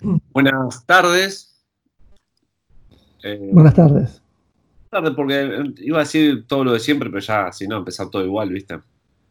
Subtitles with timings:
[0.00, 1.64] Buenas tardes.
[3.22, 4.22] Eh, Buenas tardes.
[4.90, 8.24] Tarde porque iba a decir todo lo de siempre, pero ya, si no, empezar todo
[8.24, 8.78] igual, ¿viste?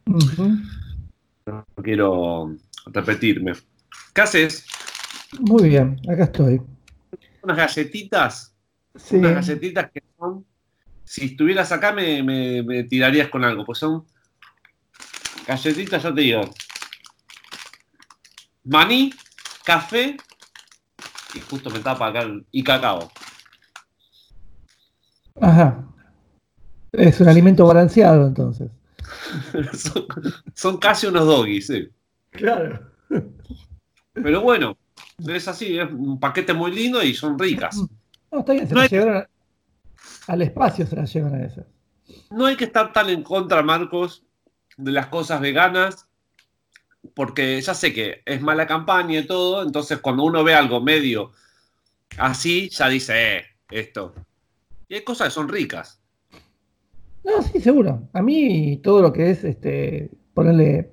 [0.05, 2.55] No quiero
[2.87, 3.53] repetirme.
[4.13, 4.65] ¿Qué haces?
[5.39, 6.61] Muy bien, acá estoy.
[7.41, 8.53] Unas galletitas.
[8.95, 9.15] Sí.
[9.17, 10.45] Unas galletitas que son.
[11.03, 14.05] Si estuvieras acá, me, me tirarías con algo, pues son
[15.47, 16.41] galletitas, ya te digo.
[18.65, 19.13] Maní,
[19.63, 20.17] café
[21.39, 23.11] justo me tapa acá y cacao.
[25.41, 25.83] Ajá.
[26.91, 28.71] Es un alimento balanceado entonces.
[30.55, 31.89] son, casi unos doggies, sí.
[32.31, 32.91] Claro.
[34.13, 34.77] Pero bueno,
[35.27, 37.77] es así, es un paquete muy lindo y son ricas.
[38.31, 39.27] No, está bien, se las llevan
[40.27, 41.65] al espacio, se las llevan a esas.
[42.31, 44.23] No hay que estar tan en contra, Marcos,
[44.75, 46.06] de las cosas veganas,
[47.13, 51.31] porque ya sé que es mala campaña y todo, entonces cuando uno ve algo medio
[52.17, 54.13] así, ya dice, eh, esto.
[54.87, 55.99] Y hay cosas que son ricas.
[57.23, 58.07] No, sí, seguro.
[58.13, 60.91] A mí todo lo que es este ponerle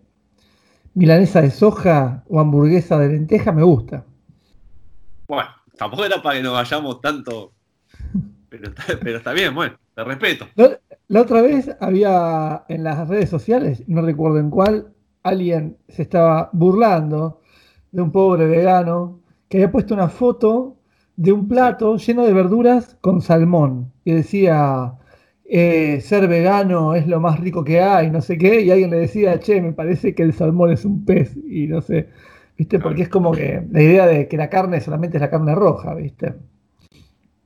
[0.95, 4.05] milanesa de soja o hamburguesa de lenteja me gusta.
[5.29, 7.53] Bueno, tampoco era para que nos vayamos tanto,
[8.49, 10.49] pero está, bien, bueno, te respeto.
[11.09, 14.94] La, otra vez había en las redes sociales, no recuerdo en cuál,
[15.25, 17.41] alguien se estaba burlando
[17.91, 20.77] de un pobre vegano que había puesto una foto
[21.17, 24.95] de un plato lleno de verduras con salmón y decía,
[25.45, 28.99] eh, ser vegano es lo más rico que hay, no sé qué, y alguien le
[28.99, 32.11] decía, che, me parece que el salmón es un pez, y no sé,
[32.59, 32.79] ¿viste?
[32.79, 35.95] Porque es como que la idea de que la carne solamente es la carne roja,
[35.95, 36.35] ¿viste?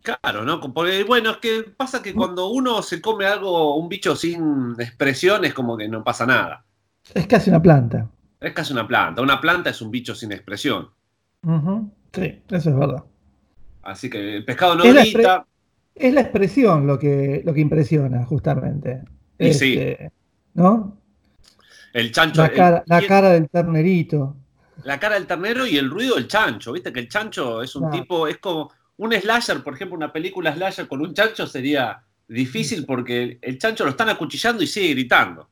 [0.03, 0.61] Claro, ¿no?
[0.73, 5.45] Porque, bueno, es que pasa que cuando uno se come algo, un bicho sin expresión,
[5.45, 6.65] es como que no pasa nada.
[7.14, 8.09] Es casi una planta.
[8.41, 9.23] Es casi una planta.
[9.23, 10.89] Una planta es un bicho sin expresión.
[12.12, 13.05] Sí, eso es verdad.
[13.83, 15.47] Así que el pescado no grita.
[15.95, 19.03] Es la expresión lo que, lo que impresiona, justamente.
[19.39, 19.77] Y sí.
[19.78, 20.12] Este,
[20.55, 20.97] ¿No?
[21.93, 22.43] El chancho.
[22.43, 24.37] La cara, la cara del ternerito.
[24.84, 26.72] La cara del ternero y el ruido del chancho.
[26.72, 30.54] Viste que el chancho es un tipo, es como un slasher, por ejemplo, una película
[30.54, 35.49] slasher con un chancho sería difícil porque el chancho lo están acuchillando y sigue gritando.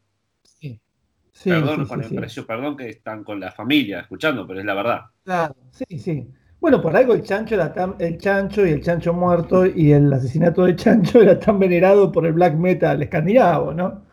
[1.36, 1.50] Sí.
[1.50, 5.00] perdón con el precio, perdón que están con la familia escuchando, pero es la verdad.
[5.22, 6.26] Claro, sí, sí.
[6.58, 10.10] Bueno, por algo el chancho era tan, el chancho y el chancho muerto y el
[10.10, 14.06] asesinato de chancho era tan venerado por el black metal escandinavo, ¿no?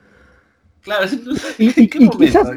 [0.81, 1.06] Claro,
[1.57, 2.51] y, quizás,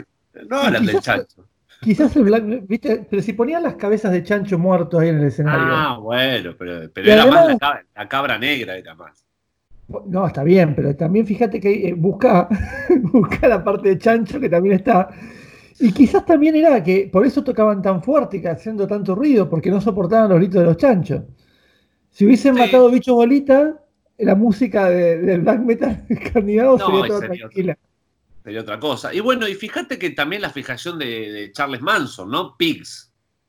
[0.48, 1.46] no hablan del chancho.
[1.80, 5.26] Quizás el black, viste, pero si ponían las cabezas de chancho muerto ahí en el
[5.26, 5.68] escenario.
[5.68, 7.56] Ah, bueno, pero, era más
[7.94, 9.25] la cabra, negra, era más.
[10.06, 12.48] No, está bien, pero también fíjate que eh, busca,
[13.12, 15.10] busca la parte de chancho que también está
[15.78, 19.70] y quizás también era que por eso tocaban tan fuerte y haciendo tanto ruido, porque
[19.70, 21.22] no soportaban los gritos de los chanchos.
[22.10, 23.74] Si hubiesen matado bichos bolitas,
[24.18, 27.78] la música del black metal escandinavo sería toda tranquila.
[28.42, 29.12] sería otra cosa.
[29.12, 32.56] Y bueno, y fíjate que también la fijación de, Charles Manson, ¿no?
[32.56, 33.05] Pigs.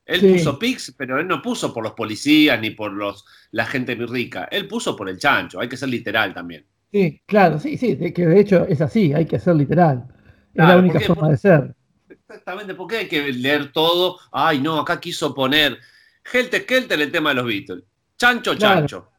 [0.08, 3.96] Él puso Pigs, pero él no puso por los policías ni por los la gente
[3.96, 4.48] muy rica.
[4.50, 5.60] Él puso por el chancho.
[5.60, 6.66] Hay que ser literal también.
[6.92, 10.08] Sí, claro, sí, sí, que de hecho es así, hay que ser literal.
[10.54, 11.76] es la única forma de ser.
[12.10, 14.18] Exactamente, porque hay que leer todo.
[14.32, 15.78] Ay, no, acá quiso poner
[16.32, 17.84] Helter Kelter el tema de los Beatles.
[18.18, 19.10] Chancho, chancho.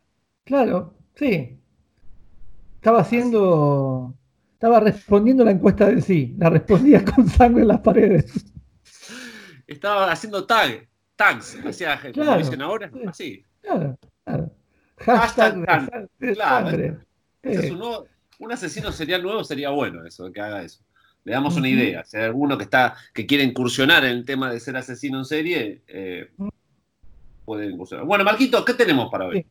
[0.44, 1.58] Claro, sí.
[2.76, 4.14] Estaba haciendo.
[4.54, 6.34] Estaba respondiendo la encuesta de sí.
[6.38, 8.46] La respondía con sangre en las paredes.
[9.68, 13.44] Estaba haciendo tag, tags, hacía, claro, como dicen ahora, así.
[13.60, 14.50] Claro, claro.
[14.96, 15.64] Hashtag,
[16.18, 16.98] claro.
[18.40, 20.82] un asesino sería nuevo sería bueno eso, que haga eso.
[21.24, 22.02] Le damos una idea.
[22.04, 25.24] Si hay alguno que está, que quiere incursionar en el tema de ser asesino en
[25.26, 26.30] serie, eh,
[27.44, 28.06] puede incursionar.
[28.06, 29.46] Bueno, Marquito, ¿qué tenemos para hoy?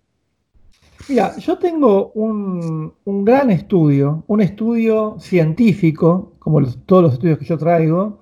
[1.09, 7.57] Mira, yo tengo un, gran estudio, un estudio científico, como todos los estudios que yo
[7.57, 8.21] traigo.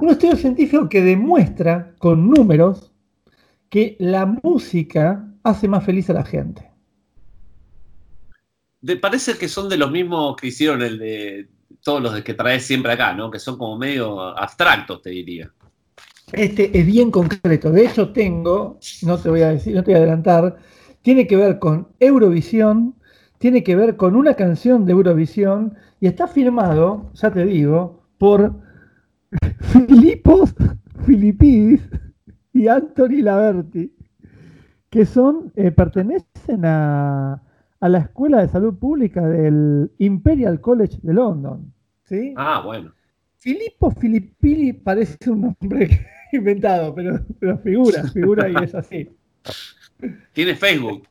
[0.00, 2.92] Un estudio científico que demuestra con números
[3.68, 6.70] que la música hace más feliz a la gente.
[9.00, 11.48] parece que son de los mismos que hicieron el de
[11.82, 13.30] todos los que traes siempre acá, ¿no?
[13.30, 15.50] Que son como medio abstractos, te diría.
[16.32, 17.70] Este es bien concreto.
[17.70, 20.56] De hecho, tengo, no te voy a decir, no te voy a adelantar,
[21.02, 22.94] tiene que ver con Eurovisión,
[23.38, 28.54] tiene que ver con una canción de Eurovisión y está firmado, ya te digo, por
[29.60, 30.54] Filipos
[31.06, 31.88] Filipidis
[32.52, 33.92] y Anthony Laverti,
[34.90, 37.42] que son, eh, pertenecen a,
[37.80, 41.72] a la Escuela de Salud Pública del Imperial College de London.
[42.04, 42.34] ¿sí?
[42.36, 42.92] Ah, bueno.
[43.38, 49.10] Filippo Filippini parece un nombre inventado, pero, pero figura, figura y es así.
[50.32, 51.08] Tiene Facebook.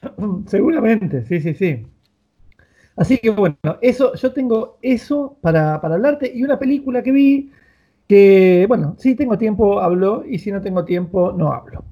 [0.46, 1.86] Seguramente, sí, sí, sí.
[2.96, 7.50] Así que bueno, eso, yo tengo eso para, para hablarte y una película que vi
[8.08, 11.84] que, bueno, si tengo tiempo hablo y si no tengo tiempo no hablo.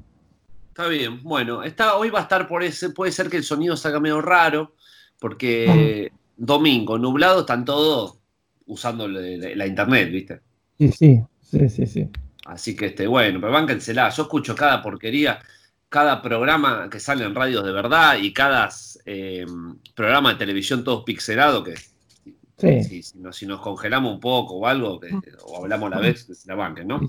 [0.68, 3.76] Está bien, bueno, está, hoy va a estar por ese, puede ser que el sonido
[3.76, 4.74] salga medio raro,
[5.18, 8.18] porque domingo, nublado, están todos
[8.66, 10.40] usando la, internet, ¿viste?
[10.78, 12.08] Sí, sí, sí, sí, sí.
[12.46, 14.08] Así que, este, bueno, pero bánquensela.
[14.10, 15.40] Yo escucho cada porquería,
[15.88, 18.70] cada programa que sale en radios de verdad y cada
[19.10, 19.46] eh,
[19.94, 25.00] programa de televisión todos pixelados que si, si, nos, congelamos un poco o algo,
[25.46, 27.00] o hablamos a la vez, que se la banquen, ¿no?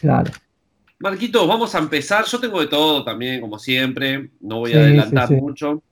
[0.00, 0.32] Claro.
[0.98, 2.24] Marquito, vamos a empezar.
[2.24, 4.30] Yo tengo de todo también, como siempre.
[4.40, 5.82] No voy a adelantar mucho.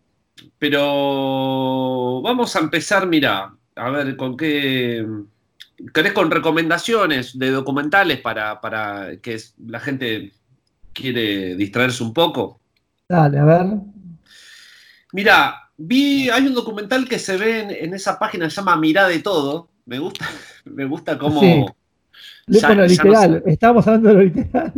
[0.59, 5.07] Pero vamos a empezar, mira, a ver con qué.
[5.93, 10.33] ¿Querés con recomendaciones de documentales para, para que la gente
[10.95, 12.61] quiere distraerse un poco?
[13.09, 13.94] Dale, a ver.
[15.15, 19.21] Mira, vi, hay un documental que se ve en, esa página, se llama Mirá de
[19.21, 19.69] todo.
[19.87, 20.29] Me gusta,
[20.65, 21.41] me gusta cómo.
[21.41, 22.61] Sí.
[22.75, 24.73] lo literal, estábamos hablando de lo literal.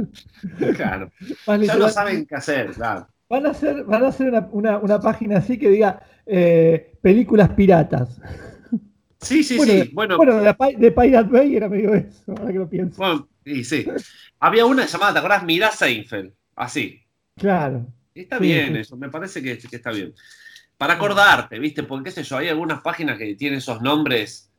[0.77, 1.11] Claro.
[1.63, 3.09] ya no saben qué hacer, claro.
[3.31, 8.21] Van a hacer, van a hacer una, página así que diga eh, películas piratas.
[9.19, 9.91] Sí, sí, sí.
[9.95, 12.99] Bueno, bueno de, de, Pirate Bay era medio eso, ahora que lo pienso.
[12.99, 13.87] Bueno, sí, sí.
[14.39, 15.45] Había una llamada, ¿te acordás?
[15.45, 16.35] Mirá Seinfeld.
[16.55, 17.01] Así.
[17.37, 17.87] Claro.
[18.23, 20.15] Está bien eso, me parece que, está bien.
[20.79, 21.83] Para acordarte, ¿viste?
[21.83, 24.51] Porque, qué sé yo, hay algunas páginas que tienen esos nombres,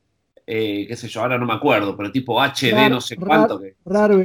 [0.46, 3.60] eh, qué sé yo, ahora no me acuerdo, pero tipo HD, no sé cuánto.
[3.60, 3.76] que...
[3.86, 4.24] Raro.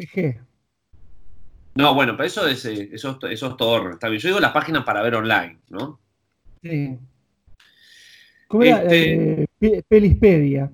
[1.75, 3.91] No, bueno, pero eso es, eh, eso, eso es todo.
[3.91, 4.21] Está bien.
[4.21, 5.99] Yo digo las páginas para ver online, ¿no?
[6.63, 6.99] Sí.
[8.47, 8.83] ¿Cómo era?
[8.83, 10.71] Este, eh, Pelispedia.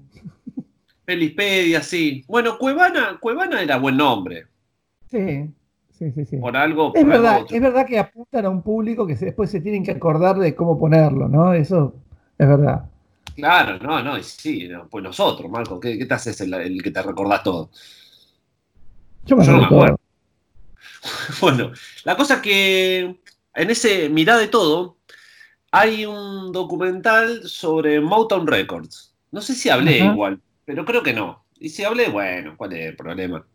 [1.04, 2.24] Pelispedia, sí.
[2.26, 4.46] Bueno, Cuevana, Cuevana era buen nombre.
[5.08, 5.48] Sí,
[5.98, 6.24] sí, sí.
[6.24, 6.36] sí.
[6.36, 6.92] Por algo.
[6.94, 10.36] Es, verdad, es verdad que apuntan a un público que después se tienen que acordar
[10.36, 11.52] de cómo ponerlo, ¿no?
[11.52, 11.94] Eso
[12.38, 12.84] es verdad.
[13.34, 17.70] Claro, no, no, sí, pues nosotros, Marco, ¿qué, te haces el, que te recordás todo?
[19.24, 20.00] Yo, me no me acuerdo.
[21.40, 21.70] bueno,
[22.04, 23.20] la cosa es que
[23.54, 24.96] en ese Mirá de todo
[25.70, 29.14] hay un documental sobre Motown Records.
[29.30, 31.44] No sé si hablé igual, pero creo que no.
[31.60, 33.46] Y si hablé, bueno, ¿cuál es el problema?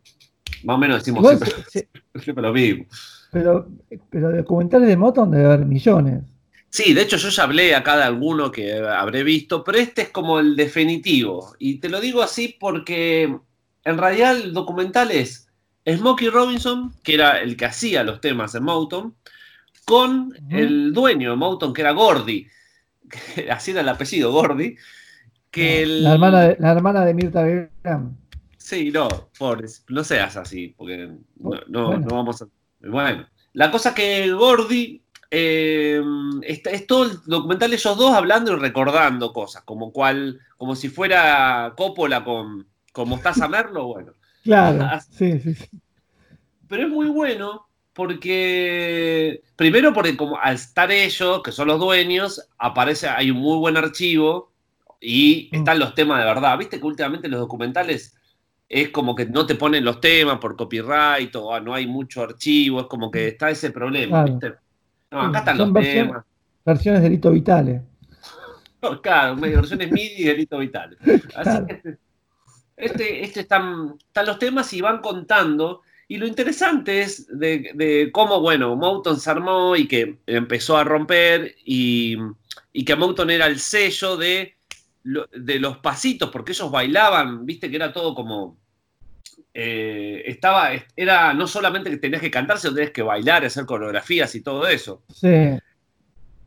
[0.64, 1.26] Más o menos decimos
[1.68, 2.84] siempre, lo mismo.
[3.30, 3.68] Pero,
[4.10, 6.22] pero documentales de Motown debe haber millones.
[6.70, 10.08] Sí, de hecho yo ya hablé acá de alguno que habré visto, pero este es
[10.08, 11.54] como el definitivo.
[11.58, 13.38] Y te lo digo así porque
[13.84, 15.48] en realidad el documental es
[15.86, 19.14] Smokey Robinson, que era el que hacía los temas de Motown,
[19.84, 22.46] con el dueño de Motown, que era Gordy,
[23.50, 24.76] así era el apellido, Gordy,
[25.50, 28.16] que la, hermana de, la hermana de Mirta Graham.
[28.64, 29.08] Sí, no,
[29.38, 32.46] pobre, no seas así, porque no, vamos a...
[32.80, 36.02] Bueno, la cosa que Gordy eh,
[36.40, 40.88] es, todo el documental de ellos dos hablando y recordando cosas, como cual, como si
[40.88, 44.14] fuera Coppola con, con Mostaza Merlo, bueno.
[44.44, 45.68] Claro, sí, sí, sí.
[46.66, 52.48] Pero es muy bueno porque, primero porque como al estar ellos, que son los dueños,
[52.56, 54.54] aparece, hay un muy buen archivo
[55.02, 55.56] y mm.
[55.56, 56.56] están los temas de verdad.
[56.56, 58.14] Viste que últimamente los documentales
[58.68, 62.22] es como que no te ponen los temas por copyright o ah, no hay mucho
[62.22, 63.28] archivo, es como que mm.
[63.28, 64.54] está ese problema, ¿viste?
[65.10, 66.24] No, acá están los temas.
[66.64, 67.82] Versiones de Lito Vitales.
[69.02, 70.98] claro, versiones MIDI de Lito Vitales.
[71.36, 71.98] Así que este,
[72.76, 78.40] este, este, están, están los temas y van contando y lo interesante es de, cómo,
[78.40, 82.18] bueno, Mouton se armó y que empezó a romper y,
[82.84, 84.54] que Mouton era el sello de,
[85.04, 88.58] de los pasitos, porque ellos bailaban, viste que era todo como...
[89.56, 93.66] Eh, estaba, era no solamente que tenías que cantar, sino que tenías que bailar, hacer
[93.66, 95.02] coreografías y todo eso.
[95.14, 95.56] Sí.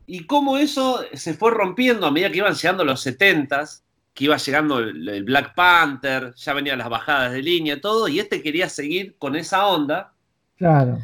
[0.06, 3.84] Y cómo eso se fue rompiendo a medida que iban llegando los setentas
[4.18, 8.42] que iba llegando el, Black Panther, ya venían las bajadas de línea, todo, y este
[8.42, 10.12] quería seguir con esa onda.
[10.56, 10.98] Claro.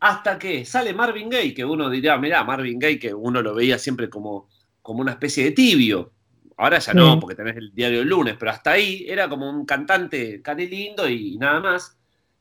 [0.00, 3.78] Hasta que sale Marvin Gaye, que uno diría, mirá, Marvin Gaye, que uno lo veía
[3.78, 4.50] siempre como,
[4.82, 6.12] como una especie de tibio.
[6.58, 9.64] Ahora ya no, porque tenés el diario el lunes, pero hasta ahí era como un
[9.64, 11.96] cantante cari lindo y nada más.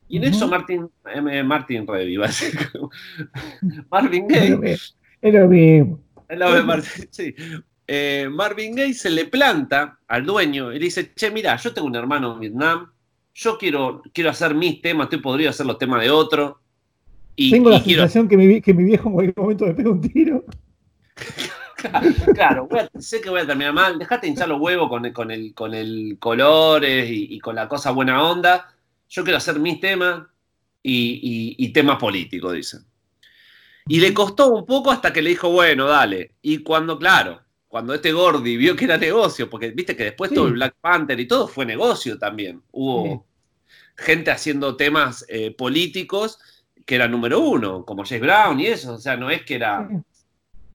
[0.10, 2.18] Y en eso Martin, eh, Martin Revy,
[3.92, 4.74] Marvin Gaye.
[5.22, 6.00] Es lo mismo.
[6.28, 6.74] Es lo mismo.
[7.12, 7.36] Sí.
[7.88, 11.88] Eh, Marvin Gaye se le planta al dueño y le dice, che, mira, yo tengo
[11.88, 12.92] un hermano en Vietnam,
[13.36, 16.60] yo quiero, quiero hacer mis temas, estoy podrido hacer los temas de otro.
[17.36, 20.02] Y, tengo la sensación que, mi, que mi viejo en cualquier momento me pega un
[20.02, 20.44] tiro.
[22.34, 22.68] claro,
[23.00, 26.18] sé que voy a terminar mal, dejate hinchar los huevos con, con, el, con el
[26.20, 28.74] colores y, con la cosa buena onda.
[29.10, 30.24] Yo quiero hacer mis temas,
[30.84, 32.86] y, temas políticos, dicen.
[33.88, 36.36] Y le costó un poco hasta que le dijo, bueno, dale.
[36.42, 40.48] Y cuando, claro, cuando este Gordy vio que era negocio, porque viste que después todo
[40.48, 42.62] el Black Panther y todo fue negocio también.
[42.72, 43.26] Hubo
[43.96, 46.40] gente haciendo temas eh, políticos
[46.86, 48.94] que era número uno, como James Brown y eso.
[48.94, 49.90] O sea, no es que era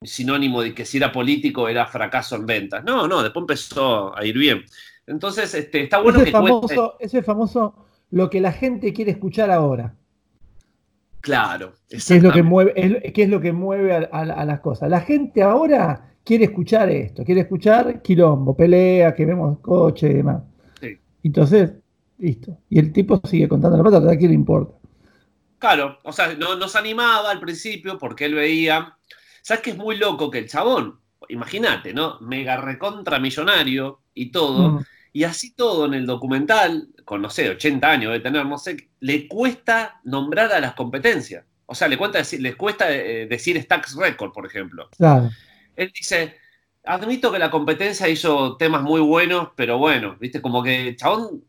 [0.04, 2.84] sinónimo de que si era político era fracaso en ventas.
[2.84, 4.64] No, no, después empezó a ir bien.
[5.06, 9.50] Entonces, este, está bueno ese que famoso, Ese famoso, lo que la gente quiere escuchar
[9.50, 9.94] ahora.
[11.20, 11.74] Claro.
[11.88, 14.90] ¿Qué es lo que mueve, es, es lo que mueve a, las cosas?
[14.90, 20.42] La gente ahora quiere escuchar esto, quiere escuchar quilombo, pelea, que vemos coche y demás.
[21.22, 21.72] Entonces,
[22.18, 22.58] listo.
[22.68, 24.74] Y el tipo sigue contando la plata, ¿a quién le importa?
[25.58, 28.96] Claro, o sea, no, nos animaba al principio porque él veía.
[29.42, 32.18] ¿Sabes que es muy loco que el chabón, imagínate, ¿no?
[32.20, 34.84] Mega recontra millonario y todo, mm.
[35.12, 38.88] y así todo en el documental, con no sé, 80 años de tener, no sé,
[39.00, 41.44] le cuesta nombrar a las competencias.
[41.66, 44.88] O sea, le, cuesta decir, les cuesta eh, decir Stacks Record, por ejemplo.
[44.96, 45.30] Claro.
[45.74, 46.36] Él dice,
[46.84, 51.42] admito que la competencia hizo temas muy buenos, pero bueno, viste, como que chabón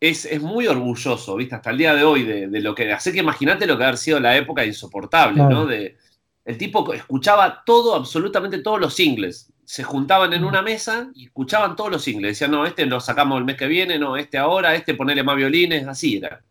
[0.00, 1.54] es, muy orgulloso, ¿viste?
[1.54, 2.92] Hasta el día de hoy de, lo que.
[2.92, 5.64] Así que imagínate lo que haber sido la época insoportable, ¿no?
[5.64, 5.96] De,
[6.44, 9.52] el tipo escuchaba todo, absolutamente todos los singles.
[9.64, 12.32] Se juntaban en una mesa y escuchaban todos los singles.
[12.32, 15.36] Decían, no, este lo sacamos el mes que viene, no, este ahora, este ponele más
[15.36, 16.42] violines, así era.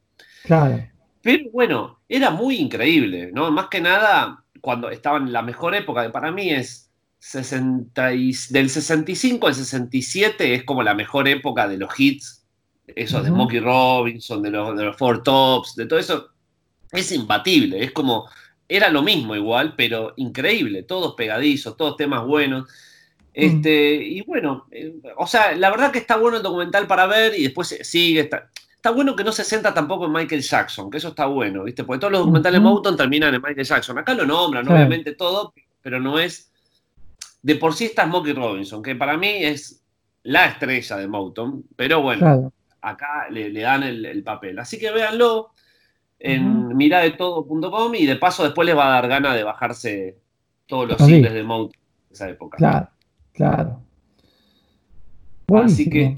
[0.43, 0.83] Claro.
[1.21, 3.51] Pero bueno, era muy increíble, ¿no?
[3.51, 8.07] Más que nada, cuando estaba en la mejor época, que para mí es 60
[8.49, 12.41] del 65 al 67, es como la mejor época de los hits
[12.95, 16.29] eso de Smokey Robinson, de los, de los Four Tops, de todo eso,
[16.91, 17.83] es imbatible.
[17.83, 18.27] Es como,
[18.71, 22.69] era lo mismo igual, pero increíble, todos pegadizos, todos temas buenos.
[23.33, 27.37] Este, Y bueno, eh, o sea, la verdad que está bueno el documental para ver
[27.37, 28.21] y después sigue.
[28.21, 31.63] Está, está bueno que no se centra tampoco en Michael Jackson, que eso está bueno,
[31.63, 31.83] ¿viste?
[31.83, 33.97] Porque todos los documentales de Mountain terminan en Michael Jackson.
[33.97, 36.51] Acá lo nombran, obviamente, todo, pero no es.
[37.41, 39.83] De por sí está Smokey Robinson, que para mí es
[40.23, 42.51] la estrella de Mountain, pero bueno
[42.81, 44.59] acá le, dan el, papel.
[44.59, 45.51] Así que véanlo
[46.23, 50.17] en miradetodo.com y de paso después les va a dar ganas de bajarse
[50.67, 52.57] todos los singles de Mount de esa época.
[52.57, 52.89] Claro,
[53.33, 53.81] claro.
[55.63, 56.15] Así que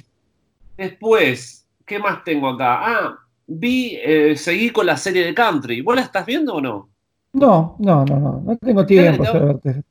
[0.77, 2.79] después, ¿qué más tengo acá?
[2.81, 5.81] Ah, vi, eh, seguí con la serie de Country.
[5.81, 6.89] ¿Vos la estás viendo o no?
[7.33, 8.43] No, no, no, no.
[8.45, 9.83] No tengo tiempo para verte.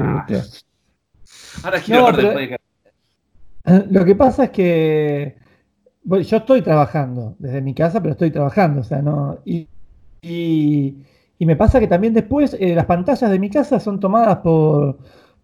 [0.00, 0.26] Ah.
[1.62, 2.58] Ahora quiero verte
[3.90, 5.36] Lo que pasa es que
[6.06, 9.38] yo estoy trabajando desde mi casa, pero estoy trabajando, o sea, no.
[9.44, 9.68] Y,
[11.38, 14.98] me pasa que también después eh, las pantallas de mi casa son tomadas por,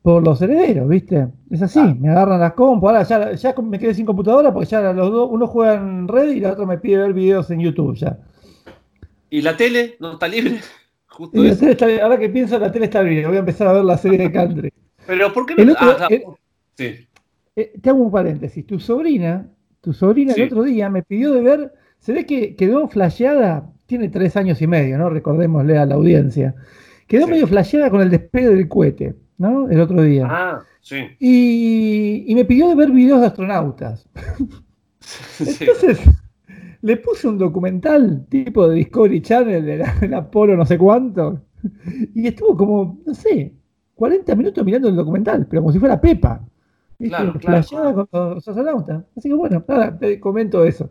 [0.04, 1.28] los herederos, ¿viste?
[1.50, 2.88] Es así, me agarran las compu.
[2.88, 6.32] Ahora ya, ya me quedé sin computadora porque ya los dos, uno juega en red
[6.32, 8.18] y el otro me pide ver videos en YouTube ya.
[9.30, 10.60] ¿Y la tele no está libre?
[12.02, 13.26] ahora que pienso, la tele está libre.
[13.26, 14.72] Voy a empezar a ver la serie de Country.
[15.06, 15.74] Pero ¿por qué no?
[15.78, 16.08] Ah,
[16.76, 17.08] sí.
[17.54, 18.66] Eh, te hago un paréntesis.
[18.66, 19.48] Tu sobrina
[19.82, 24.08] tu sobrina el otro día me pidió de ver, se ve que quedó flasheada, tiene
[24.08, 25.10] tres años y medio, ¿no?
[25.10, 26.54] Recordémosle a la audiencia.
[27.06, 29.68] Quedó medio flasheada con el despegue del cohete, ¿no?
[29.68, 30.26] El otro día.
[30.30, 30.96] Ah, sí.
[31.18, 34.08] Y, me pidió de ver videos de astronautas.
[35.40, 36.00] Entonces,
[36.80, 39.64] le puse un documental tipo de Discovery Channel
[40.00, 41.42] del Apolo no sé cuánto.
[42.14, 43.52] Y estuvo como, no sé,
[43.96, 46.44] 40 minutos mirando el documental, pero como si fuera Pepa.
[47.08, 48.08] Claro, claro.
[48.10, 50.90] con los Así que bueno, nada, te comento eso.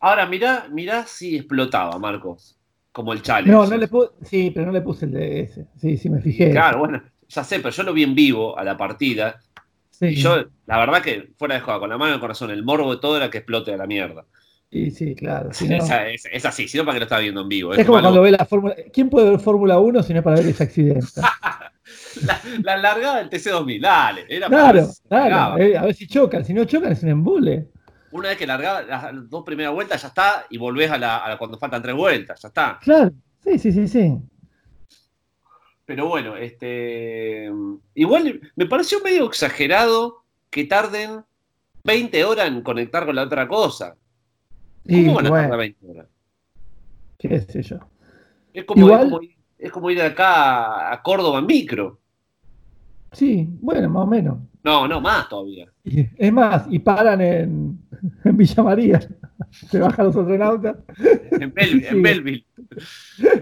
[0.00, 2.58] Ahora, mirá, mirá si explotaba, Marcos.
[2.92, 3.52] Como el challenge.
[3.52, 5.66] No, no le puse, sí, pero no le puse el DS.
[5.76, 6.50] Sí, sí, me fijé.
[6.50, 9.40] Claro, bueno, ya sé, pero yo lo vi en vivo a la partida.
[10.00, 12.62] Y yo, la verdad que fuera de juego, con la mano en el corazón, el
[12.62, 14.24] morbo de todo era que explote a la mierda.
[14.70, 15.50] Sí, sí, claro.
[15.50, 17.72] es, así, si no, para que lo estaba viendo en vivo.
[17.72, 18.74] Es, como, cuando ve la Fórmula.
[18.92, 21.06] ¿Quién puede ver Fórmula 1 si no es para ver ese accidente?
[22.62, 24.26] la, largada del TC2000, dale.
[24.28, 25.58] Era claro, claro.
[25.58, 27.68] Eh, a ver si chocan, si no chocan es un embule.
[28.12, 31.58] Una vez que largaba las dos primeras vueltas, ya está, y volvés a, la, cuando
[31.58, 32.78] faltan tres vueltas, ya está.
[32.80, 33.10] Claro,
[33.42, 34.16] sí, sí, sí, sí.
[35.84, 37.50] Pero bueno, este.
[37.94, 41.24] Igual me pareció medio exagerado que tarden
[41.84, 43.96] 20 horas en conectar con la otra cosa.
[44.88, 46.06] ¿Cómo van a tardar 20 horas?
[47.18, 47.78] ¿Qué sé yo?
[48.52, 49.20] Es como, es como,
[49.58, 52.00] es como ir acá a Córdoba en micro.
[53.16, 54.38] Sí, bueno, más o menos.
[54.62, 55.72] No, no, más todavía.
[55.84, 57.78] es más, y paran en,
[58.24, 59.00] Villa María.
[59.50, 60.76] Se bajan los astronautas.
[61.30, 61.88] En, Belleville.
[61.88, 62.44] en Belleville.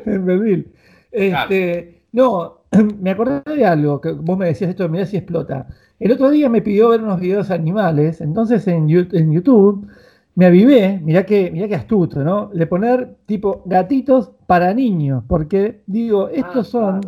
[0.06, 0.66] en Belleville.
[1.10, 2.60] Este, No,
[3.00, 5.66] me acordé de algo, que vos me decías esto, mirá si explota.
[5.98, 9.88] El otro día me pidió ver unos videos animales, entonces en, en YouTube
[10.36, 12.46] me avivé, mirá que, mirá que astuto, ¿no?
[12.54, 17.00] De poner tipo gatitos para niños, porque digo, estos son,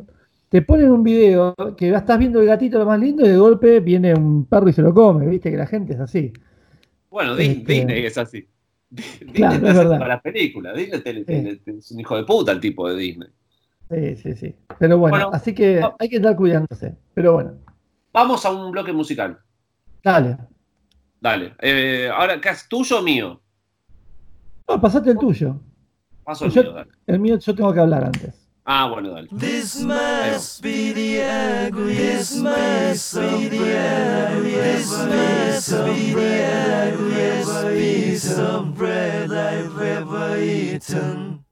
[0.56, 3.78] te ponen un video que estás viendo el gatito lo más lindo y de golpe
[3.80, 6.32] viene un perro y se lo come, viste que la gente es así.
[7.10, 8.48] Bueno, este, Disney es así.
[8.88, 11.26] Disney es para las películas, Disney
[11.66, 13.28] es un hijo de puta el tipo de Disney.
[13.90, 14.54] Sí, sí, sí.
[14.78, 16.96] Pero bueno, así que hay que estar cuidándose.
[17.12, 17.58] Pero bueno.
[18.14, 19.38] Vamos a un bloque musical.
[20.02, 20.38] Dale.
[21.20, 21.54] Dale.
[21.60, 23.42] Eh, ahora, ¿qué es tuyo o mío?
[24.66, 25.60] No, pasate el tuyo.
[26.24, 26.90] Paso el mío, dale.
[27.06, 28.45] El mío yo tengo que hablar antes.
[28.68, 29.28] Ah, bueno, dale.
[29.30, 34.42] This must be the ugliest mess of bread.
[34.42, 41.45] This must be the ugliest piece of bread I've ever eaten.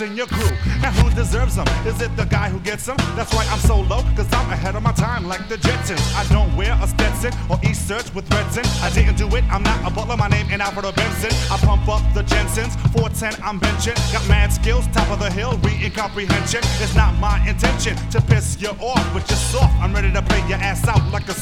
[0.00, 0.50] In your crew?
[0.84, 1.66] And who deserves them?
[1.86, 2.96] Is it the guy who gets them?
[3.16, 6.02] That's why I'm so low, cause I'm ahead of my time like the Jetsons.
[6.14, 8.64] I don't wear a Stetson or E-search with Redson.
[8.82, 11.30] I didn't do it, I'm not a butler, my name ain't Alfred Benson.
[11.50, 13.96] I pump up the Jensens, 410 I'm benching.
[14.12, 16.60] Got mad skills, top of the hill, reading comprehension.
[16.80, 19.74] It's not my intention to piss you off, but you're soft.
[19.80, 21.34] I'm ready to play your ass out like a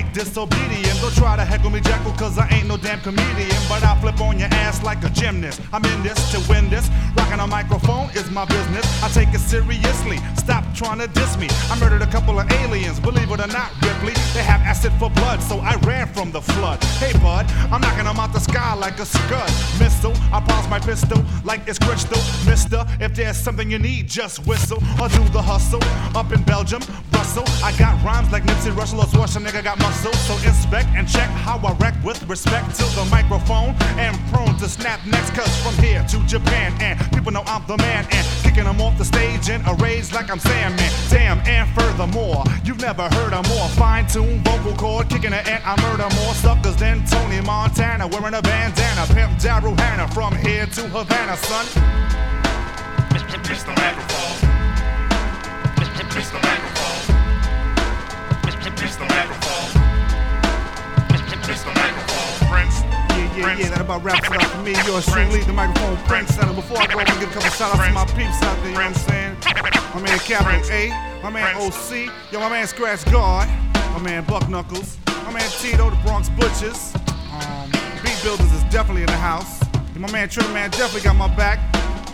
[0.00, 1.00] quite disobedient.
[1.00, 3.60] Don't try to heckle me, Jekyll, cause I ain't no damn comedian.
[3.68, 5.60] But I flip on your ass like a gymnast.
[5.72, 6.88] I'm in this to win this.
[7.16, 8.84] Rocking a microphone is my business.
[9.02, 10.18] I take it seriously.
[10.36, 11.48] Stop trying to diss me.
[11.70, 14.14] I murdered a couple of aliens, believe it or not, Ripley.
[14.34, 16.82] They have acid for blood, so I ran from the flood.
[16.98, 19.50] Hey, bud, I'm knocking them out the sky like a scud.
[19.78, 22.20] Missile, I pause my pistol like it's crystal.
[22.46, 25.82] Mister, if there's something you need, just whistle or do the hustle.
[26.16, 29.78] Up in Belgium, Brussels, I got rhymes like Nipsey Russell or Schwarzenegger got.
[29.92, 33.74] So so inspect and check how I wreck with respect to the microphone.
[33.98, 37.76] And prone to snap necks, cause from here to Japan, and people know I'm the
[37.76, 38.06] man.
[38.10, 40.90] And kicking them off the stage in a rage like I'm Sandman.
[41.10, 45.62] Damn, and furthermore, you've never heard a more fine tuned vocal cord kicking it, and
[45.64, 49.06] I murder more suckers than Tony Montana wearing a bandana.
[49.12, 51.66] Pimp Daryl Hannah from here to Havana, son.
[53.10, 53.68] Mr.
[53.76, 54.36] Microphone.
[55.76, 56.40] Mr.
[56.42, 57.16] Microphone.
[58.46, 59.08] Mr.
[59.08, 59.39] Microphone.
[63.40, 64.72] Yeah, yeah, that about wraps it up for me.
[64.84, 66.36] Yours truly, the microphone Prince.
[66.36, 68.56] And before I go, I'm gonna give a couple shout outs to my peeps out
[68.60, 69.36] there, you know what I'm saying?
[69.94, 70.88] My man Capital A,
[71.22, 73.48] my man OC, yo, my man Scratch Guard,
[73.96, 76.92] my man Buck Knuckles, my man Tito, the Bronx Butchers.
[77.32, 77.70] Um,
[78.04, 79.62] Beat Builders is definitely in the house.
[79.94, 81.58] And my man Trinity Man definitely got my back.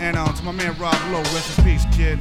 [0.01, 2.19] And uh, to my man Rob Lowe, rest in peace, kid.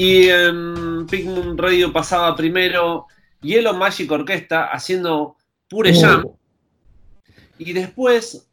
[0.00, 3.06] Y en Pink Moon Radio pasaba primero
[3.42, 5.36] Yellow Magic Orquesta haciendo
[5.68, 6.24] Pure Jam.
[7.58, 8.48] Y después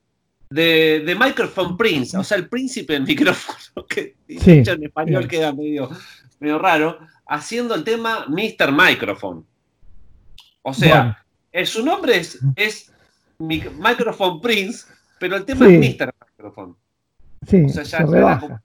[0.50, 5.54] de, de, Microphone Prince, o sea, el príncipe del micrófono, que Sí, en español queda
[5.54, 5.90] medio,
[6.42, 8.74] medio raro, haciendo el tema Mr.
[8.74, 9.46] Microphone.
[10.64, 11.18] O sea, Bueno.
[11.54, 12.92] eh, su nombre es, es
[13.40, 14.86] Mi- Microphone Prince,
[15.18, 15.76] pero el tema Sí.
[15.76, 16.14] es Mr.
[16.30, 16.76] Microphone.
[17.48, 18.32] Sí, O sea, ya- se ya rebaja.
[18.38, 18.62] era como-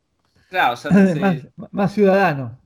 [0.51, 1.37] Claro, o sea, se- más,
[1.71, 2.59] más ciudadano.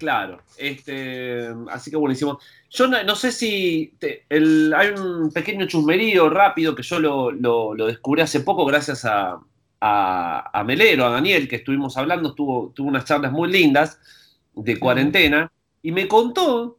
[0.00, 2.38] Claro, este, así que buenísimo.
[2.70, 7.30] Yo no, no sé si te- el- hay un pequeño chusmerío rápido que yo lo,
[7.30, 9.38] lo- lo descubrí hace poco gracias a,
[9.78, 14.00] a- a Melero, a Daniel, que estuvimos hablando, tuvo, tuvo unas charlas muy lindas
[14.54, 16.78] de cuarentena, y me contó,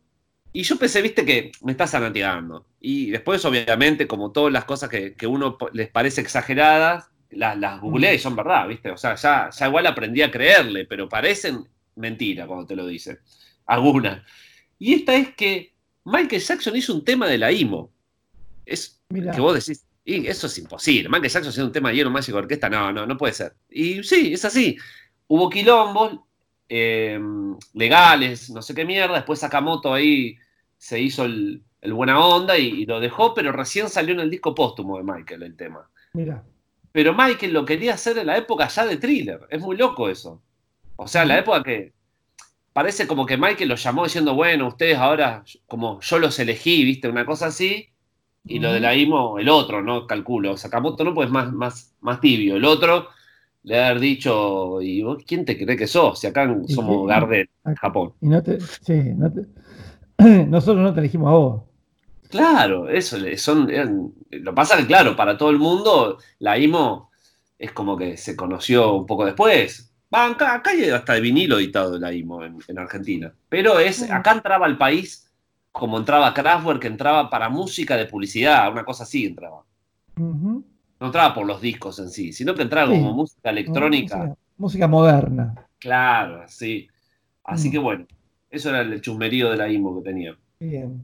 [0.51, 2.65] y yo pensé, viste, que me está zanateando.
[2.79, 7.79] Y después, obviamente, como todas las cosas que, que uno les parece exageradas, las, las
[7.79, 8.89] googleé y son verdad, viste.
[8.91, 13.19] O sea, ya, ya igual aprendí a creerle, pero parecen mentira cuando te lo dicen.
[13.65, 14.23] Algunas.
[14.79, 15.73] Y esta es que
[16.05, 17.91] Michael Jackson hizo un tema de la IMO.
[18.65, 19.33] Es Mirá.
[19.33, 21.09] que vos decís, y eso es imposible.
[21.09, 23.53] Michael Jackson haciendo un tema de Yellow Magic Orquesta, no, no, no puede ser.
[23.69, 24.77] Y sí, es así.
[25.27, 26.19] Hubo quilombos,
[26.67, 27.19] eh,
[27.73, 29.15] legales, no sé qué mierda.
[29.15, 30.37] Después Sakamoto ahí
[30.77, 34.29] se hizo el, el buena onda y, y lo dejó, pero recién salió en el
[34.29, 35.89] disco póstumo de Michael el tema.
[36.13, 36.43] Mira.
[36.91, 39.47] Pero Michael lo quería hacer en la época ya de thriller.
[39.49, 40.41] Es muy loco eso.
[41.03, 41.93] O sea, la época que
[42.73, 47.09] parece como que Michael lo llamó diciendo, bueno, ustedes ahora, como yo los elegí, viste,
[47.09, 47.87] una cosa así.
[48.45, 50.07] Y lo de la IMO, el otro, ¿no?
[50.07, 50.57] Calculo.
[50.57, 52.55] Sakamoto no, pues más, más, más tibio.
[52.55, 53.07] El otro
[53.63, 56.19] le ha haber dicho, ¿y vos quién te cree que sos?
[56.19, 58.13] Si acá somos sí, Gardel, acá- Japón.
[58.21, 59.47] Y no te, sí, no te-
[60.47, 61.61] nosotros no te elegimos a vos.
[62.29, 63.69] Claro, eso son.
[63.69, 67.11] eran- lo pasa que, claro, para todo el mundo, la IMO
[67.59, 69.90] es como que se conoció un poco después.
[70.13, 73.33] Va, acá, acá hay hasta de vinilo editado de la IMO en, en Argentina.
[73.49, 75.31] Pero es, acá entraba al país
[75.71, 79.63] como entraba Kraftwerk, que entraba para música de publicidad, una cosa así entraba.
[80.17, 80.63] No
[80.99, 82.99] entraba por los discos en sí, sino que entraba Sí.
[82.99, 84.17] como música electrónica.
[84.17, 85.55] Música, música moderna.
[85.79, 86.87] Claro, sí.
[87.43, 87.71] Así Mm.
[87.71, 88.05] que bueno,
[88.49, 90.35] eso era el chusmerío de la IMO que tenía.
[90.59, 91.01] Bien.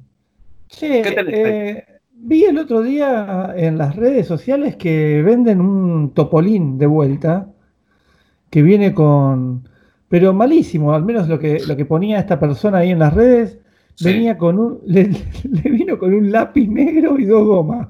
[0.67, 6.13] Che, ¿Qué tenés eh, vi el otro día en las redes sociales que venden un
[6.13, 7.47] topolín de vuelta
[8.49, 9.67] que viene con,
[10.09, 13.59] pero malísimo, al menos lo que, lo que ponía esta persona ahí en las redes,
[13.95, 14.05] Sí.
[14.05, 15.09] venía con un, le,
[15.43, 17.87] le vino con un lápiz negro y dos gomas.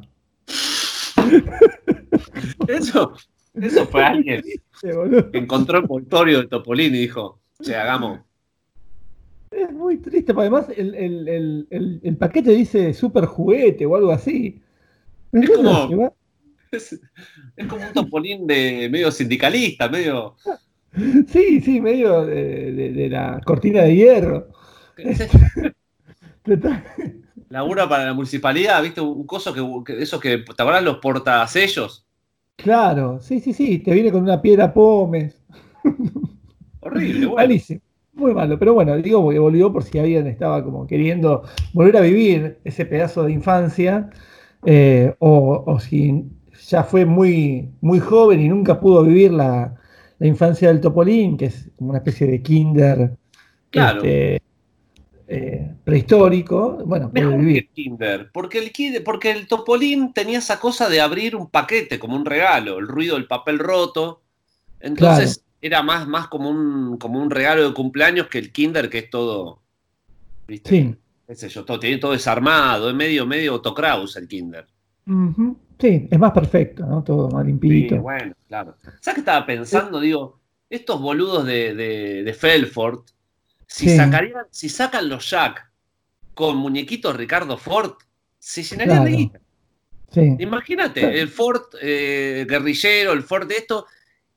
[2.67, 3.13] Eso,
[3.53, 4.41] eso fue alguien.
[4.81, 8.19] Que encontró el envoltorio de Topolín y dijo, che, hagamos.
[9.51, 11.27] Es muy triste, porque además el, el-
[11.69, 14.61] el- el- paquete dice super juguete o algo así.
[15.31, 16.13] ¿Me Es como-
[16.71, 16.99] Es,
[17.55, 20.35] es como un Topolín de medio sindicalista, medio...
[21.27, 24.47] Sí, sí, medio de, de- de la cortina de hierro.
[27.49, 29.01] Labura para la municipalidad, ¿viste?
[29.01, 32.05] Un coso que, que esos que, ¿te acordás los portasellos?
[32.55, 35.41] Claro, sí, sí, sí, te viene con una piedra pómez.
[36.81, 37.35] Horrible, bueno.
[37.35, 37.81] Malísimo,
[38.13, 38.57] muy malo.
[38.59, 43.23] Pero bueno, digo volvió por si alguien estaba como queriendo volver a vivir ese pedazo
[43.23, 44.09] de infancia,
[44.65, 46.23] eh, o, o si
[46.69, 49.73] ya fue muy, muy joven y nunca pudo vivir la,
[50.19, 53.17] la infancia del Topolín, que es como una especie de kinder
[53.69, 53.97] Claro.
[53.97, 54.41] este,
[55.27, 56.77] eh, prehistórico.
[56.85, 57.57] Bueno, Mejor que vivir.
[57.57, 61.99] el Kinder, porque el, Kinder- porque el Topolín tenía esa cosa de abrir un paquete
[61.99, 64.21] como un regalo, el ruido del papel roto.
[64.79, 68.99] Entonces era más, más como, un, como un regalo de cumpleaños que el Kinder, que
[68.99, 69.61] es todo,
[70.47, 70.95] ¿viste?
[71.35, 71.49] Sí.
[71.65, 74.65] todo, tiene todo desarmado, es medio, medio Autokraus el Kinder.
[75.07, 75.57] Ujú.
[75.79, 77.03] Sí, es más perfecto, ¿no?
[77.03, 78.01] Todo más Sí, limpito.
[78.01, 78.75] bueno, claro.
[78.99, 79.99] ¿Sabes qué estaba pensando?
[79.99, 83.01] Digo, estos boludos de, de, de Felford,
[83.67, 83.95] si, Sí.
[83.97, 85.69] sacarían, si sacan los Jack
[86.33, 87.91] con muñequitos Ricardo Ford,
[88.39, 89.17] se llenarían de Claro.
[89.17, 89.39] guita.
[90.11, 90.35] Sí.
[90.39, 91.15] Imagínate, Claro.
[91.15, 93.85] el Ford eh, guerrillero, el Ford de esto,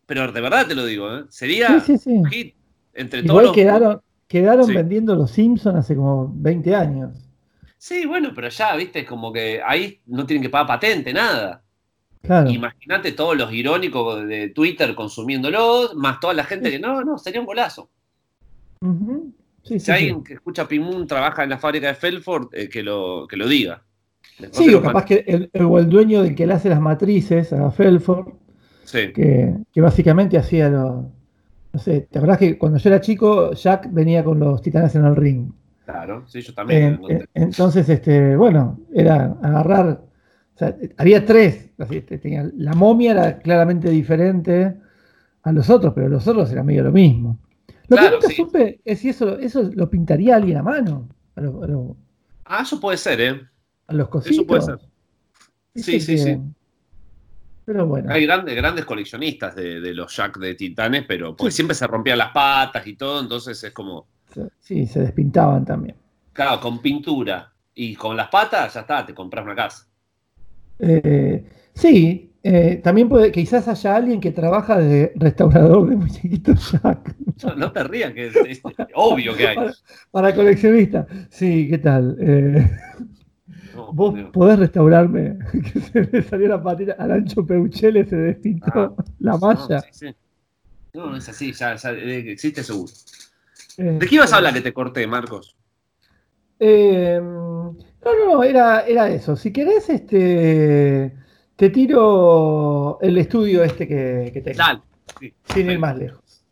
[0.06, 1.24] pero de verdad te lo digo, ¿eh?
[1.28, 2.10] sería Sí, sí, sí.
[2.10, 2.54] un hit
[2.92, 3.54] entre todos Igual los...
[3.54, 4.74] quedaron, quedaron Sí.
[4.74, 7.29] vendiendo los Simpsons hace como 20 años.
[7.80, 11.64] Sí, bueno, pero ya, viste, como que ahí no tienen que pagar patente, nada.
[12.22, 12.50] Claro.
[12.50, 17.40] Imagínate todos los irónicos de Twitter consumiéndolo, más toda la gente que no, no, sería
[17.40, 17.90] un golazo.
[19.62, 22.82] Sí, Si sí, alguien que escucha Pimun trabaja en la fábrica de Felford, eh, que,
[22.82, 23.82] lo, que lo diga.
[24.38, 26.68] Después Sí, o lo capaz que el, el- o el dueño del que le hace
[26.68, 28.28] las matrices a Felford,
[29.14, 31.04] que, que básicamente hacía los.
[31.72, 35.04] No sé, ¿te acordás que cuando yo era chico, Jack venía con los titanes en
[35.04, 35.52] el ring?
[35.90, 36.98] Claro, sí, yo también.
[37.00, 37.10] ¿no?
[37.10, 40.02] en- entonces, este, bueno, era agarrar.
[40.54, 41.70] O sea, había tres.
[41.78, 44.76] así, este, tenía- la momia era claramente diferente
[45.42, 47.38] a los otros, pero los otros era medio lo mismo.
[47.88, 48.34] Lo Claro, que nunca sí.
[48.36, 51.08] supe es si eso, eso lo pintaría alguien a mano.
[51.36, 51.94] A, a
[52.44, 53.40] Ah, eso puede ser, ¿eh?
[53.86, 54.36] a los cositos.
[54.36, 54.78] Eso puede ser.
[55.74, 56.38] Sí, sí, que- sí.
[57.64, 58.12] Pero bueno.
[58.12, 61.56] Hay grandes, grandes coleccionistas de, de los Jack de Titanes, pero porque Sí.
[61.56, 64.06] siempre se rompían las patas y todo, entonces es como,
[64.58, 65.96] Sí, se despintaban también.
[66.32, 69.86] claro, con pintura y con las patas, ya está, te compras una casa.
[70.78, 77.14] Eh, sí, eh, también puede, quizás haya alguien que trabaja de restaurador de muñequitos Jack.
[77.42, 78.60] No, no te rías, que es, es
[78.94, 79.56] obvio que hay.
[79.56, 79.72] Para,
[80.10, 81.06] para coleccionista.
[81.30, 82.16] Sí, ¿qué tal?
[82.20, 82.70] Eh,
[83.72, 84.32] No, vos no.
[84.32, 89.36] podés restaurarme que se le salió la patita al ancho Peuchele, se despintó Ah, la
[89.36, 89.80] No, malla.
[89.80, 90.16] sí, sí.
[90.94, 92.92] No, es así, ya, ya, eh, existe seguro.
[93.98, 95.56] ¿De qué ibas a hablar que te corté, Marcos?
[96.58, 99.36] Eh, no, no, no, era, era eso.
[99.36, 101.14] Si querés, este,
[101.56, 104.80] te tiro el estudio este que, que tengo, Dale.
[105.18, 106.44] Sí, sin ir más lejos.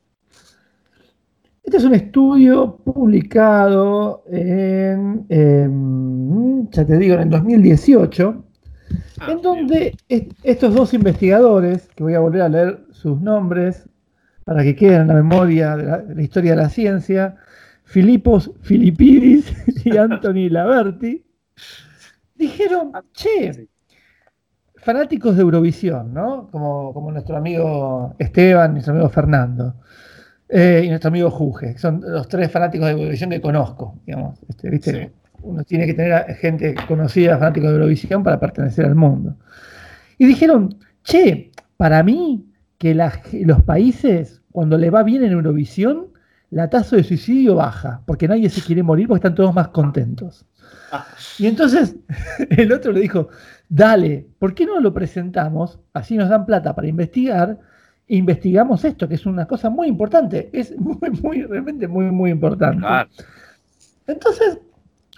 [1.62, 8.44] Este es un estudio publicado en, em, ya te digo, en el 2018,
[9.20, 13.86] Ah, en donde est- estos dos investigadores, que voy a volver a leer sus nombres,
[14.48, 17.36] para que quede en la memoria de la, de la historia de la ciencia,
[17.84, 19.52] Filipos Filipidis
[19.84, 21.22] y Anthony Laverti,
[22.34, 23.68] dijeron, che,
[24.76, 26.48] fanáticos de Eurovisión, ¿no?
[26.50, 29.74] Como, como nuestro amigo Esteban, nuestro amigo Fernando,
[30.48, 34.38] eh, y nuestro amigo Juge, que son los tres fanáticos de Eurovisión que conozco, digamos.
[34.48, 34.92] Este, ¿viste?
[35.06, 35.12] Sí.
[35.42, 39.36] Uno tiene que tener a gente conocida, fanáticos de Eurovisión, para pertenecer al mundo.
[40.18, 42.46] Y dijeron, che, para mí,
[42.78, 46.08] que la- los países, cuando le va bien en Eurovisión,
[46.50, 50.44] la tasa de suicidio baja, porque nadie se quiere morir porque están todos más contentos.
[51.38, 51.96] Y entonces
[52.50, 53.28] el otro le dijo,
[53.68, 55.78] dale, ¿por qué no lo presentamos?
[55.92, 57.58] Así nos dan plata para investigar,
[58.06, 62.30] e investigamos esto, que es una cosa muy importante, es muy, muy, realmente muy, muy
[62.30, 62.78] importante.
[62.78, 63.10] Claro.
[64.06, 64.58] Entonces,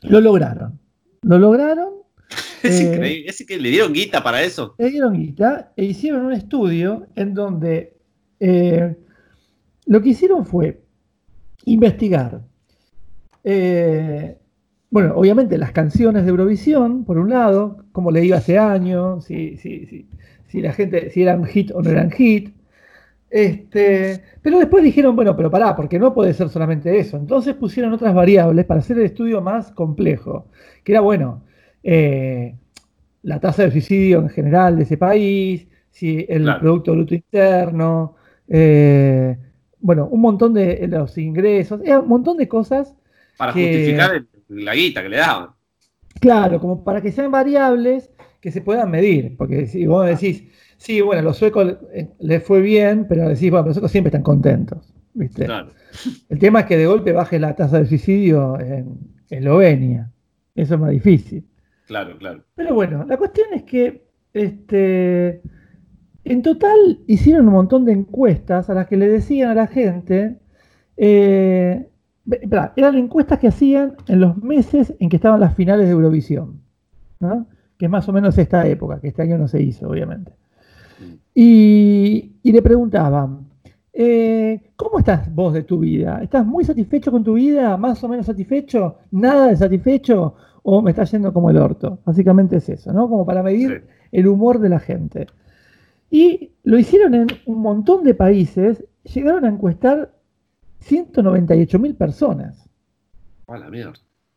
[0.02, 0.78] lo lograron.
[1.22, 1.90] Lo lograron,
[2.62, 3.30] Es Eh, increíble.
[3.30, 4.74] Es que le dieron guita para eso.
[4.78, 7.96] le dieron guita e hicieron un estudio en donde
[8.40, 8.96] eh,
[9.90, 10.84] lo que hicieron fue
[11.64, 12.42] investigar,
[13.42, 14.36] eh,
[14.88, 19.56] bueno, obviamente las canciones de Eurovisión, por un lado, cómo le iba hace años, si,
[19.56, 20.08] si, si,
[20.46, 22.54] si la gente, si eran hit o no eran hit.
[23.30, 27.16] Este, pero después dijeron, bueno, pero pará, porque no puede ser solamente eso.
[27.16, 30.46] Entonces pusieron otras variables para hacer el estudio más complejo,
[30.84, 31.42] que era, bueno,
[31.82, 32.54] eh,
[33.22, 36.60] la tasa de suicidio en general de ese país, si el Claro.
[36.60, 38.16] Producto Bruto Interno,
[38.48, 39.36] eh,
[39.80, 42.94] bueno, un montón de los ingresos, era un montón de cosas,
[43.36, 44.28] Para que- justificar el-
[44.64, 45.50] la guita que le daban.
[46.20, 50.44] claro, como para que sean variables que se puedan medir, porque si vos decís,
[50.76, 54.22] sí, bueno, los suecos eh, les fue bien, pero decís, bueno, los suecos siempre están
[54.22, 55.44] contentos, ¿viste?
[55.44, 55.68] Claro.
[56.28, 60.10] El tema es que de golpe baje la tasa de suicidio en Eslovenia,
[60.54, 61.44] eso es más difícil.
[61.86, 62.44] Claro, claro.
[62.54, 65.42] Pero bueno, la cuestión es que este,
[66.32, 70.38] en total hicieron un montón de encuestas a las que le decían a la gente,
[70.96, 71.88] eh,
[72.76, 76.60] eran encuestas que hacían en los meses en que estaban las finales de Eurovisión,
[77.18, 77.46] ¿no?
[77.76, 80.32] que es más o menos esta época, que este año no se hizo, obviamente.
[81.34, 83.48] Y, y le preguntaban,
[83.92, 86.20] eh, ¿cómo estás vos de tu vida?
[86.22, 87.76] ¿Estás muy satisfecho con tu vida?
[87.76, 88.96] ¿Más o menos satisfecho?
[89.10, 90.34] ¿Nada de satisfecho?
[90.62, 91.98] ¿O me está yendo como el orto?
[92.04, 93.08] Básicamente es eso, ¿no?
[93.08, 93.92] Como para medir Sí.
[94.12, 95.26] el humor de la gente.
[96.10, 100.12] Y lo hicieron en un montón de países, llegaron a encuestar
[100.80, 102.68] 198 mil personas,
[103.46, 103.92] A la mierda.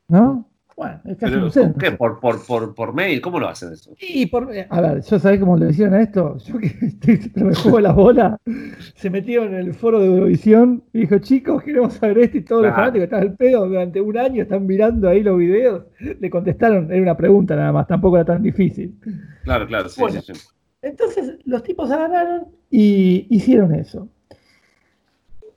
[0.09, 0.49] ¿no?
[0.75, 1.77] Bueno, es casi Pero, un ¿con censo.
[1.79, 1.91] ¿Qué?
[1.91, 3.21] ¿Por, por, por, por mail?
[3.21, 3.91] ¿Cómo lo hacen eso?
[3.99, 6.37] Y por, a ver, yo sabés cómo le hicieron a esto.
[6.39, 6.71] Yo que
[7.35, 8.37] me juego la bola,
[8.95, 12.63] se metieron en el foro de Eurovisión y dijo, chicos, queremos saber esto y todos
[12.63, 12.81] los Claro.
[12.91, 15.83] fanáticos están al pedo durante un año, están mirando ahí los videos.
[15.99, 18.97] Le contestaron, era una pregunta nada más, tampoco era tan difícil.
[19.43, 20.21] Claro, claro, sí, Bueno.
[20.21, 20.41] sí, sí.
[20.83, 24.07] Entonces los tipos agarraron y hicieron eso.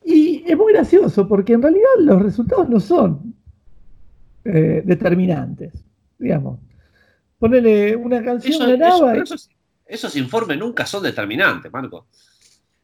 [0.05, 3.35] Y es muy gracioso porque en realidad los resultados no son
[4.45, 5.85] eh, determinantes,
[6.19, 6.61] digamos.
[7.39, 9.51] Ponele una canción Eso- ganaba eso- y- pero esos,
[9.85, 12.07] esos informes nunca son determinantes, Marco.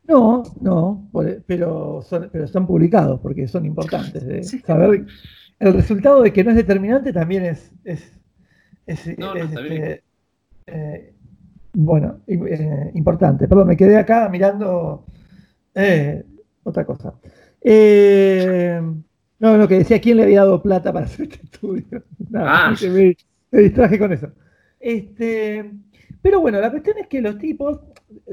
[0.08, 4.26] No, no, por- pero, son, pero están publicados porque son importantes.
[4.26, 4.58] de Sí.
[4.58, 5.06] saber
[5.60, 8.10] el resultado de que no es determinante también es, es,
[8.84, 10.02] es- No, no, es, este,
[10.66, 11.14] eh,
[11.74, 13.48] bueno, eh, importante.
[13.48, 15.06] Perdón, me quedé acá mirando
[15.74, 16.24] eh,
[16.64, 17.14] otra cosa.
[17.60, 18.80] Eh,
[19.38, 22.04] no, no, que decía quién le había dado plata para hacer este estudio.
[22.30, 22.74] Nada, Ah.
[22.82, 23.16] me,
[23.50, 24.32] me distraje con eso.
[24.80, 25.70] Este,
[26.20, 27.80] pero bueno, la cuestión es que los tipos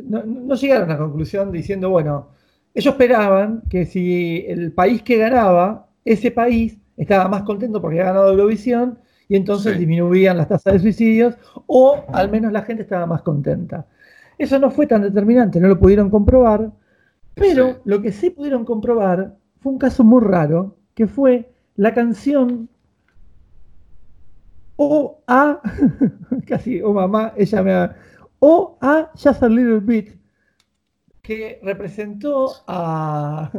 [0.03, 2.29] no, no llegaron a la conclusión diciendo, bueno,
[2.73, 8.11] ellos esperaban que si el país que ganaba, ese país estaba más contento porque había
[8.13, 8.99] ganado Eurovisión
[9.29, 9.79] y entonces Sí.
[9.79, 11.35] disminuían las tasas de suicidios
[11.67, 13.85] o al menos la gente estaba más contenta.
[14.37, 16.71] Eso no fue tan determinante, no lo pudieron comprobar,
[17.35, 17.75] pero Sí.
[17.85, 22.67] lo que sí pudieron comprobar fue un caso muy raro, que fue la canción
[24.77, 25.61] O A,
[26.47, 27.95] casi, oh mamá, ella me ha,
[28.39, 30.17] O A Just a Little Bit,
[31.21, 33.51] que representó a,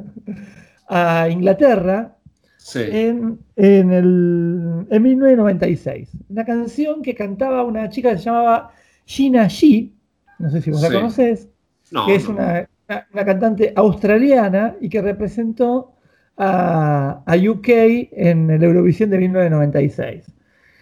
[0.88, 2.16] a Inglaterra
[2.62, 2.80] Sí.
[2.86, 6.10] en, en, el, en 1996.
[6.28, 8.70] Una canción que cantaba una chica que se llamaba
[9.06, 9.90] Gina G,
[10.38, 11.48] no sé si vos la conocés,
[11.90, 12.34] No, que es no.
[12.34, 15.92] una, una- una cantante australiana y que representó
[16.36, 17.68] a, a UK
[18.12, 20.26] en el Eurovisión de 1996.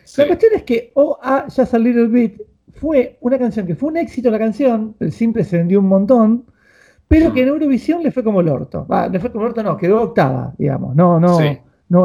[0.05, 0.21] Sí.
[0.21, 2.41] La cuestión es que OA Just a Little Bit
[2.75, 6.45] fue una canción que fue un éxito la canción, el simple se vendió un montón,
[7.09, 8.87] pero que en Eurovisión le fue como el orto.
[8.87, 10.95] Va, le fue como el orto, no, quedó octava, digamos.
[10.95, 11.59] No, no, Sí.
[11.89, 12.05] No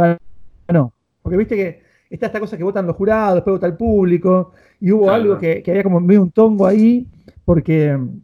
[0.67, 0.93] ganó.
[1.21, 4.91] Porque viste que está esta cosa que votan los jurados, después vota el público, y
[4.91, 5.15] hubo Claro.
[5.15, 7.07] algo que, que había como medio un tongo ahí,
[7.45, 8.19] porque mm,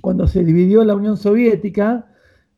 [0.00, 2.06] cuando se dividió la Unión Soviética,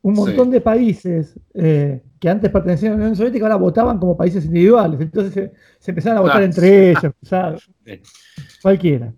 [0.02, 4.16] un montón de países eh, que antes pertenecían a la Unión Soviética ahora votaban como
[4.16, 5.00] países individuales.
[5.00, 6.46] Entonces se, se empezaron a votar Claro.
[6.46, 7.12] entre ellos,
[8.62, 9.12] cualquiera.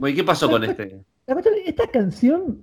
[0.00, 1.00] ¿y qué pasó con este?
[1.26, 2.58] La cuestión es, esta canción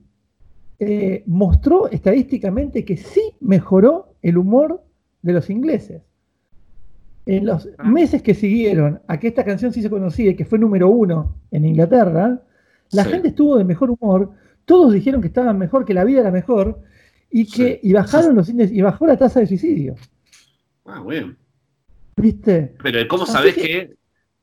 [0.80, 4.84] eh, mostró estadísticamente que sí mejoró el humor
[5.22, 6.02] de los ingleses.
[7.26, 7.84] En los Ah.
[7.84, 11.36] meses que siguieron a que esta canción se hizo conocida y que fue número uno
[11.52, 12.42] en Inglaterra,
[12.92, 13.10] la Sí.
[13.12, 14.32] gente estuvo de mejor humor,
[14.66, 16.82] todos dijeron que estaban mejor, que la vida era mejor,
[17.30, 17.90] y que Sí.
[17.90, 19.96] y bajaron los índices, y bajó la tasa de suicidio.
[20.86, 21.38] Ah, bien.
[22.18, 22.74] ¿Viste?
[22.82, 23.96] Pero ¿cómo Así sabés que- que,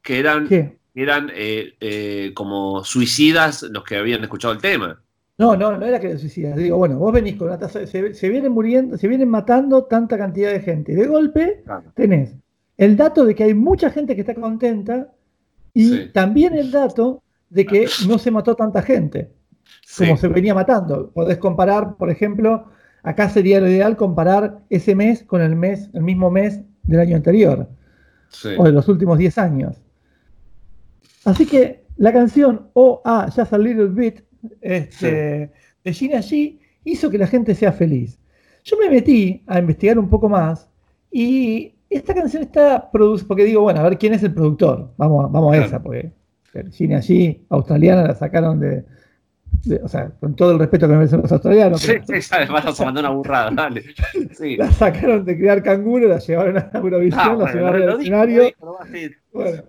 [0.03, 0.49] que eran,
[0.95, 5.03] eran eh, eh, como suicidas los que habían escuchado el tema?
[5.39, 6.57] No, no, no era que los suicidas.
[6.57, 9.85] Digo, bueno, vos venís con una tasa, de- se, se vienen muriendo, se vienen matando
[9.85, 10.95] tanta cantidad de gente.
[10.95, 11.63] De golpe,
[11.95, 12.35] tenés
[12.79, 15.13] el dato de que hay mucha gente que está contenta
[15.75, 16.11] y Sí.
[16.13, 19.31] también el dato de que no se mató tanta gente
[19.87, 20.05] Sí.
[20.05, 21.11] como se venía matando.
[21.11, 22.67] Podés comparar, por ejemplo,
[23.03, 27.17] acá sería lo ideal comparar ese mes con el mes, el mismo mes del año
[27.17, 27.69] anterior
[28.29, 28.51] Sí.
[28.59, 29.83] o de los últimos 10 años.
[31.25, 34.21] Así que la canción Oh Ah, Just a Little Bit
[34.61, 35.51] este,
[35.85, 38.19] de Gina G hizo que la gente sea feliz.
[38.65, 40.69] Yo me metí a investigar un poco más
[41.11, 44.93] y esta canción está producida, porque digo, bueno, a ver quién es el productor.
[44.97, 46.11] Vamos, a- vamos a esa, porque
[46.73, 48.85] Gina G, australiana, la sacaron de,
[49.65, 51.81] de- O sea, con todo el respeto que merecen los australianos.
[51.81, 53.83] Sí, pero- sí, ya vas a mandar una burrada, dale.
[54.33, 54.57] Sí.
[54.59, 58.43] la sacaron de criar canguro, la llevaron a Eurovisión, Ah, la bueno, llevaron al escenario.
[59.33, 59.63] Bueno,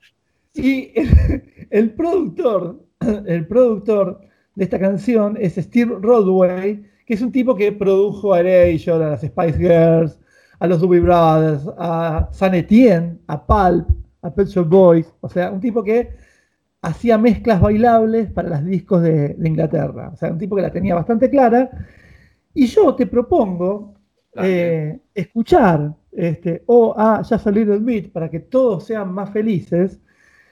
[0.55, 2.83] y el, el productor,
[3.27, 4.21] el productor
[4.57, 9.09] de esta canción es Steve Rodway, que es un tipo que produjo a Erasure, a
[9.11, 10.19] las Spice Girls,
[10.59, 13.87] a los Doobie Brothers, a San Etienne, a Pulp,
[14.23, 16.09] a Pet Shop Boys, o sea, un tipo que
[16.81, 20.71] hacía mezclas bailables para los discos de, de Inglaterra, o sea, un tipo que la
[20.71, 21.69] tenía bastante clara.
[22.55, 23.93] Y yo te propongo
[24.41, 29.99] eh, escuchar este, o a Just a Little Bit para que todos sean más felices,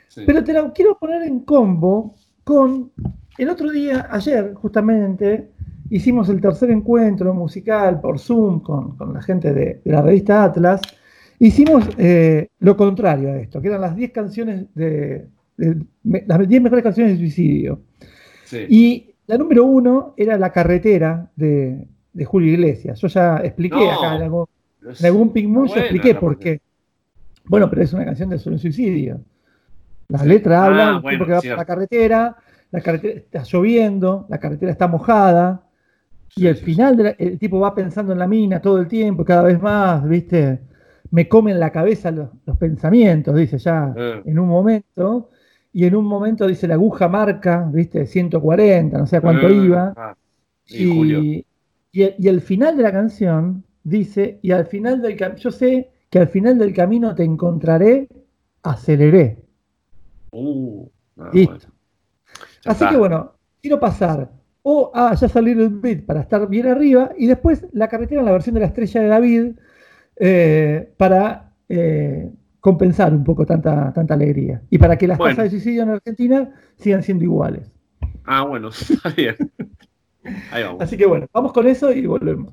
[0.07, 0.21] Sí.
[0.27, 2.91] pero te la quiero poner en combo con
[3.37, 5.49] el otro día, ayer justamente,
[5.89, 10.43] hicimos el tercer encuentro musical por Zoom con, con la gente de, de la revista
[10.43, 10.81] Atlas.
[11.39, 15.27] Hicimos eh, lo contrario a esto, que eran las 10 canciones de,
[16.03, 17.81] las 10 mejores canciones de suicidio.
[18.45, 18.65] Sí.
[18.69, 21.87] Y la número uno era La carretera de,
[22.25, 22.99] Julio Iglesias.
[23.01, 23.91] Yo ya expliqué No.
[23.91, 24.45] acá en algún,
[24.99, 26.61] en algún Pink Moon, yo expliqué por qué.
[27.47, 29.19] Bueno, pero es una canción de sobre un suicidio.
[30.07, 30.27] La Sí.
[30.29, 31.57] letra Ah, habla de un bueno, tipo que va por cierto.
[31.61, 32.35] la carretera,
[32.75, 35.63] la carretera está lloviendo, la carretera está mojada,
[36.35, 39.23] y al sí, final la- el tipo va pensando en la mina todo el tiempo,
[39.25, 40.61] cada vez más, ¿viste?
[41.11, 44.21] Me comen la cabeza los, los pensamientos, dice ya Eh.
[44.25, 45.29] en un momento,
[45.73, 48.05] y en un momento dice la aguja marca, ¿viste?
[48.07, 49.93] 140, no sé a cuánto Eh, iba.
[49.97, 50.15] ah,
[50.67, 51.45] y.
[51.91, 55.51] Y, el, y el final de la canción dice, y al final del camino, yo
[55.51, 58.09] sé que al final del camino te encontraré,
[58.63, 59.43] aceleré.
[60.31, 61.53] Uh, ah, Listo.
[61.67, 61.74] bueno.
[62.65, 62.89] Ya Así está.
[62.89, 64.29] que bueno, quiero pasar
[64.63, 68.25] o a ya salir el beat para estar bien arriba, y después la carretera en
[68.25, 69.51] la versión de la estrella de David
[70.17, 74.61] eh, para eh, compensar un poco tanta, tanta alegría.
[74.71, 75.35] Y para que las Bueno.
[75.35, 77.71] tasas de suicidio en Argentina sigan siendo iguales.
[78.25, 79.35] Ah, bueno, está bien.
[80.51, 80.81] Ahí vamos.
[80.81, 82.51] Así que bueno, vamos con eso y volvemos.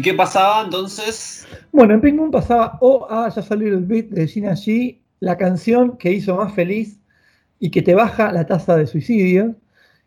[0.00, 1.46] ¿Y qué pasaba entonces?
[1.72, 5.36] Bueno, en Ping Pong pasaba Oh, ah, ya salió el beat de Gina G, la
[5.36, 6.98] canción que hizo más feliz
[7.58, 9.56] y que te baja la tasa de suicidio.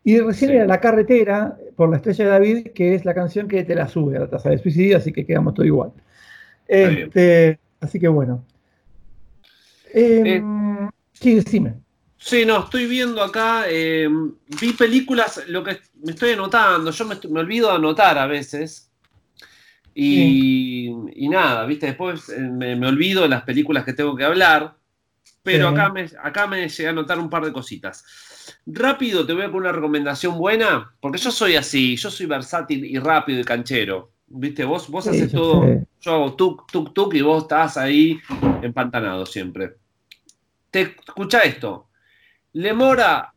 [0.03, 0.55] Y recién Sí.
[0.57, 3.87] era La Carretera, por la estrella de David, que es la canción que te la
[3.87, 5.91] sube a la tasa de suicidio, así que quedamos todo igual.
[6.67, 8.43] Este, así que bueno.
[9.93, 11.75] Em, sí, decime.
[12.17, 14.09] Sí, no, estoy viendo acá, eh,
[14.59, 18.89] vi películas, lo que me estoy anotando, yo me olvido de anotar a veces.
[19.95, 24.23] Y, y nada, viste, después eh, me, me olvido de las películas que tengo que
[24.23, 24.75] hablar,
[25.43, 25.73] pero Sí.
[25.73, 28.03] acá, me, acá me llegué a anotar un par de cositas.
[28.65, 32.83] Rápido te voy a poner una recomendación buena, porque yo soy así, yo soy versátil
[32.85, 34.11] y rápido y canchero.
[34.27, 35.85] Viste, vos, vos Sí, haces yo todo, sé.
[36.01, 38.19] yo hago tuk, tuk, tuk y vos estás ahí
[38.61, 39.75] empantanado siempre.
[40.71, 41.89] Te escucha esto.
[42.53, 43.31] Lemora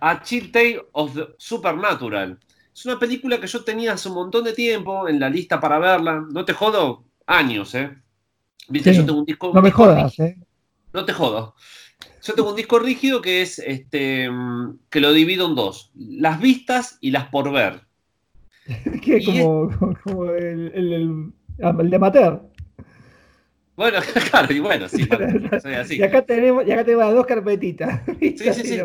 [0.00, 2.38] A Chill Tale of the Supernatural.
[2.74, 5.78] Es una película que yo tenía hace un montón de tiempo en la lista para
[5.78, 6.24] verla.
[6.30, 7.90] No te jodo, años, ¿eh?
[8.68, 8.98] Viste, Sí.
[9.00, 9.46] yo tengo un disco.
[9.48, 10.26] No un me disco jodas, rígido.
[10.28, 10.38] ¿eh?
[10.92, 11.54] No te jodo.
[12.22, 14.28] Yo tengo un disco rígido que es este
[14.90, 17.82] que lo divido en dos: las vistas y las por ver.
[19.02, 19.70] Que como,
[20.02, 21.32] como el, el, el-
[21.80, 22.42] el de amateur.
[23.76, 23.98] Bueno,
[24.30, 25.96] claro, y bueno, sí, bueno, soy así.
[25.98, 28.02] Y acá tenemos, y acá tenemos las dos carpetitas.
[28.20, 28.80] Sí, sí, sí.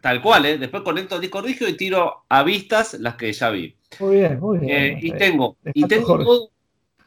[0.00, 0.58] Tal cual, ¿eh?
[0.58, 3.76] Después conecto el disco rígido y tiro a vistas las que ya vi.
[3.98, 4.70] Muy bien, muy bien.
[4.70, 6.50] Eh, y tengo, y tengo todo-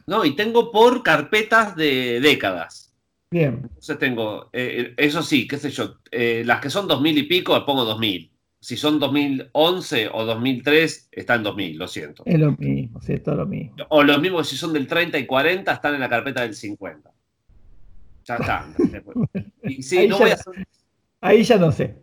[0.06, 2.94] no, y tengo por carpetas de décadas.
[3.30, 7.22] Bien, Entonces tengo, eh, eso sí, qué sé yo, eh, las que son 2000 y
[7.24, 8.30] pico, pongo 2000.
[8.60, 12.22] Si son 2011 o 2003, está en 2000, lo siento.
[12.26, 13.74] es lo mismo, sí, es todo lo mismo.
[13.88, 17.10] O los mismos, si son del 30 y 40, están en la carpeta del 50.
[18.24, 18.66] Ya está.
[19.62, 20.66] Y sí, Ahí no ya- voy a hacer-
[21.20, 21.96] Ahí ya no sé.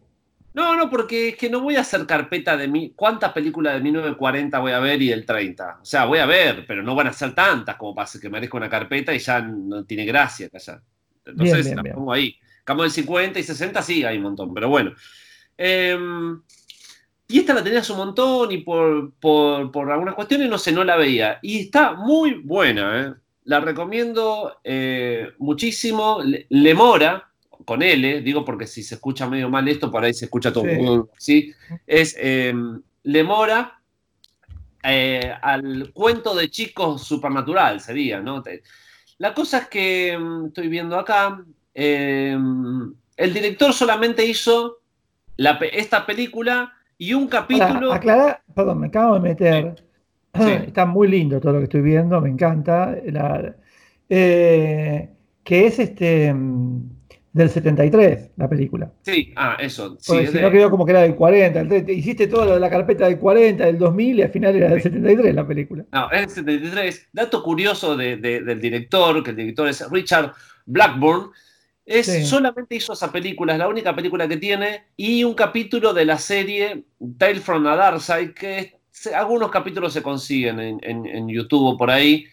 [0.53, 2.91] No, no, porque es que no voy a hacer carpeta de mí.
[2.95, 5.79] ¿Cuántas películas de 1940 voy a ver y del 30?
[5.81, 8.57] O sea, voy a ver, pero no van a ser tantas como para que merezca
[8.57, 10.81] una carpeta y ya no tiene gracia callar.
[11.25, 11.95] Entonces Bien, bien, bien.
[11.95, 12.35] pongo ahí.
[12.65, 14.91] Cambio del 50 y 60 sí hay un montón, pero bueno.
[15.57, 16.41] Em,
[17.27, 20.83] Y esta la tenías un montón y por, por, por algunas cuestiones no sé, no
[20.83, 21.39] la veía.
[21.41, 23.13] Y está muy buena, ¿eh?
[23.45, 26.19] La recomiendo eh, muchísimo.
[26.23, 27.29] Le- Lemora,
[27.65, 30.65] con L, digo porque si se escucha medio mal esto, por ahí se escucha todo.
[31.17, 31.51] Sí.
[31.51, 31.53] ¿sí?
[31.87, 32.53] Es eh,
[33.03, 33.79] Lemora
[34.83, 38.43] eh, al cuento de chicos supernatural, sería, ¿no?
[39.17, 42.37] La cosa es que mm, estoy viendo acá, eh,
[43.17, 44.79] el director solamente hizo
[45.37, 47.89] la esta película y un capítulo.
[47.89, 49.90] Para aclarar, perdón, me acabo de meter.
[50.33, 50.49] Sí.
[50.67, 52.95] Está muy lindo todo lo que estoy viendo, me encanta.
[53.05, 53.55] La-
[54.09, 55.09] eh,
[55.43, 56.89] que es este mm,
[57.33, 58.91] del 73, la película.
[59.03, 59.95] Sí, ah, eso.
[59.99, 61.61] Sí, Porque es si de- no quedó como que era del 40.
[61.61, 64.55] entonces te- hiciste todo lo de la carpeta del 40, del 2000 y al final
[64.55, 65.85] era del 73 la película.
[65.93, 67.07] No, es el 73.
[67.13, 70.33] Dato curioso de- de- del director, que el director es Richard
[70.65, 71.31] Blackburn,
[71.85, 72.25] es Sí.
[72.25, 76.17] solamente hizo esa película, es la única película que tiene, y un capítulo de la
[76.17, 76.83] serie
[77.17, 81.77] Tale from a Dark Side, que algunos capítulos se consiguen en, en- en YouTube o
[81.77, 82.25] por ahí.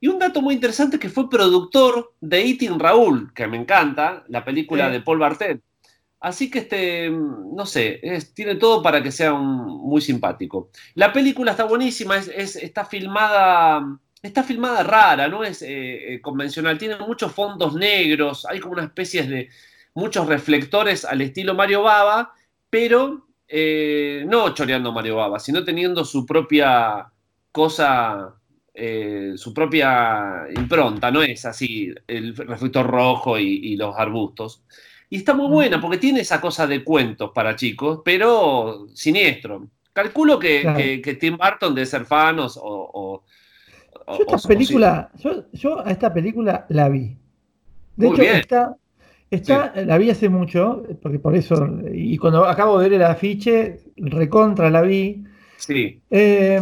[0.00, 4.24] Y un dato muy interesante es que fue productor de Eating Raúl, que me encanta,
[4.28, 4.92] la película Sí.
[4.92, 5.62] de Paul Bartel.
[6.20, 10.70] Así que este, no sé, es- tiene todo para que sea un- muy simpático.
[10.94, 16.20] La película está buenísima, es, es- está filmada, está filmada rara, no es eh, eh,
[16.20, 19.48] convencional, tiene muchos fondos negros, hay como una especie de
[19.94, 22.32] muchos reflectores al estilo Mario Baba,
[22.68, 27.06] pero eh, no choreando Mario Baba, sino teniendo su propia
[27.52, 28.34] cosa,
[28.72, 34.62] eh, su propia impronta, no es así el reflector rojo y, y los arbustos.
[35.08, 39.66] Y está muy buena porque tiene esa cosa de cuentos para chicos, pero siniestro.
[39.92, 40.78] Calculo que, Claro.
[40.78, 42.46] que- que Tim Burton debe ser fan o...
[42.46, 42.52] o-
[42.92, 43.24] o-
[44.06, 47.16] o- Yo esta película, yo, yo a esta película la vi.
[47.96, 48.36] De Muy hecho, bien.
[48.36, 48.76] está,
[49.30, 53.80] está, la vi hace mucho, porque por eso, y cuando acabo de ver el afiche,
[53.96, 55.24] recontra la vi.
[55.56, 56.00] Sí.
[56.10, 56.60] Eh,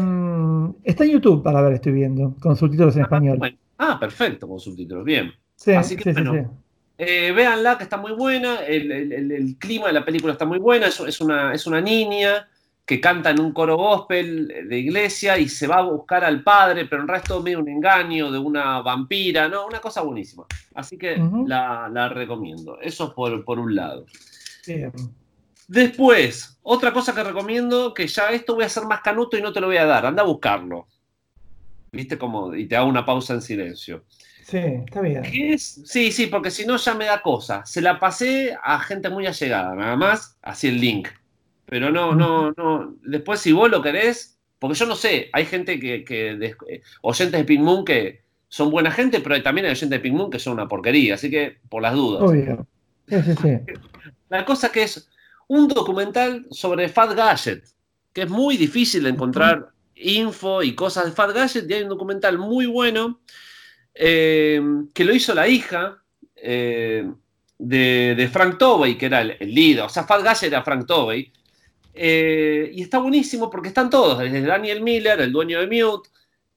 [0.84, 3.38] está en YouTube para ver, estoy viendo, con subtítulos en español.
[3.38, 5.32] Bueno, ah, perfecto, con subtítulos, bien.
[5.54, 6.62] Sí, así que sí, sí, bueno.
[6.98, 10.44] Eh, véanla, que está muy buena, el, el- el- el clima de la película está
[10.44, 12.48] muy buena, es, es una, es una niña
[12.88, 16.86] que canta en un coro gospel de iglesia y se va a buscar al padre,
[16.86, 19.66] pero en resto medio un engaño de una vampira, ¿no?
[19.66, 20.46] Una cosa buenísima.
[20.74, 22.80] Así que la, la recomiendo.
[22.80, 24.06] Eso por, por un lado.
[24.66, 24.90] Bien.
[25.66, 29.52] Después, otra cosa que recomiendo, que ya esto voy a hacer más canuto y no
[29.52, 30.88] te lo voy a dar, anda a buscarlo.
[31.92, 32.54] ¿Viste cómo?
[32.54, 34.04] Y te hago una pausa en silencio.
[34.44, 35.24] Sí, está bien.
[35.58, 37.66] Sí, sí, porque si no ya me da cosa.
[37.66, 41.08] Se la pasé a gente muy allegada, nada más, así el link.
[41.68, 42.96] Pero no, no, no.
[43.02, 46.56] Después, si vos lo querés, porque yo no sé, hay gente que, que de-
[47.02, 50.30] oyentes de Pink Moon que son buena gente, pero también hay oyentes de Pink Moon
[50.30, 52.22] que son una porquería, así que por las dudas.
[52.22, 52.66] Obvio.
[53.08, 53.72] Sí, sí, sí.
[54.28, 55.08] La cosa que es
[55.48, 57.64] un documental sobre Fat Gadget,
[58.12, 61.88] que es muy difícil de encontrar info y cosas de Fat Gadget, y hay un
[61.88, 63.20] documental muy bueno
[63.94, 64.60] eh,
[64.94, 65.98] que lo hizo la hija
[66.36, 67.10] eh,
[67.58, 70.86] de, de Frank Tovey, que era el, el líder, o sea, Fat Gadget era Frank
[70.86, 71.32] Tovey,
[71.98, 76.08] eh, y está buenísimo porque están todos, desde Daniel Miller, el dueño de Mute,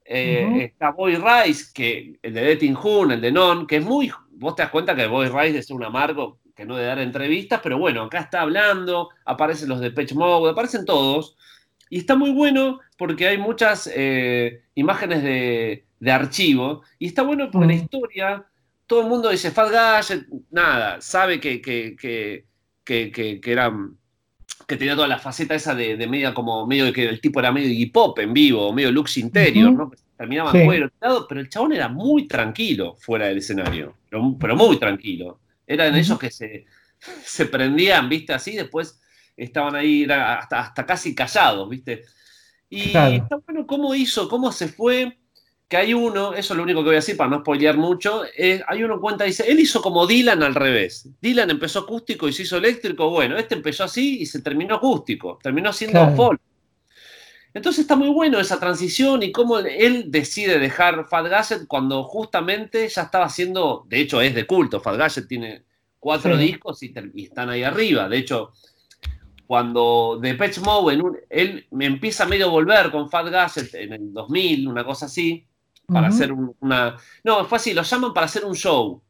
[0.05, 4.11] eh, está Boy Rice, que, el de Letting Hoon, el de Non, que es muy.
[4.31, 7.59] Vos te das cuenta que Boy Rice es un amargo que no de dar entrevistas,
[7.63, 11.37] pero bueno, acá está hablando, aparecen los de Patch Mode, aparecen todos.
[11.89, 16.83] Y está muy bueno porque hay muchas eh, imágenes de, de archivo.
[16.99, 17.83] Y está bueno porque la Mm.
[17.83, 18.45] historia,
[18.87, 22.45] todo el mundo dice Fat Gadget, nada, sabe que, que, que,
[22.83, 23.39] que, que-
[24.71, 27.39] que tenía toda la faceta esa de, de media como medio de que el tipo
[27.39, 29.71] era medio hip hop en vivo, medio Lux Interior.
[29.73, 29.91] ¿no?
[30.17, 30.59] Terminaba Sí.
[31.27, 35.39] pero el chabón era muy tranquilo fuera del escenario, pero, pero muy tranquilo.
[35.67, 35.99] Eran Ujú.
[35.99, 36.65] esos que se,
[37.23, 39.01] se prendían, viste, así, después
[39.35, 42.03] estaban ahí hasta, hasta casi callados, viste.
[42.69, 43.15] Y Claro.
[43.15, 45.17] está bueno cómo hizo, cómo se fue,
[45.71, 48.23] que hay uno, eso es lo único que voy a decir para no spoilear mucho,
[48.37, 51.07] eh, hay uno cuenta, dice, él hizo como Dylan al revés.
[51.21, 55.39] Dylan empezó acústico y se hizo eléctrico, bueno, este empezó así y se terminó acústico,
[55.41, 56.15] terminó siendo Claro.
[56.17, 56.41] folk.
[57.53, 62.89] Entonces está muy bueno esa transición y cómo él decide dejar Fat Gadget cuando justamente
[62.89, 65.63] ya estaba haciendo, de hecho es de culto, Fat Gadget tiene
[65.99, 66.43] cuatro Sí.
[66.47, 66.93] discos y,
[67.23, 68.51] están ahí arriba, de hecho
[69.47, 73.93] cuando Depeche Mode, en un- él me empieza a medio volver con Fat Gadget en
[73.93, 75.45] el 2000, una cosa así,
[75.91, 76.97] para hacer un- una...
[77.23, 79.01] No, fue así, lo llaman para hacer un show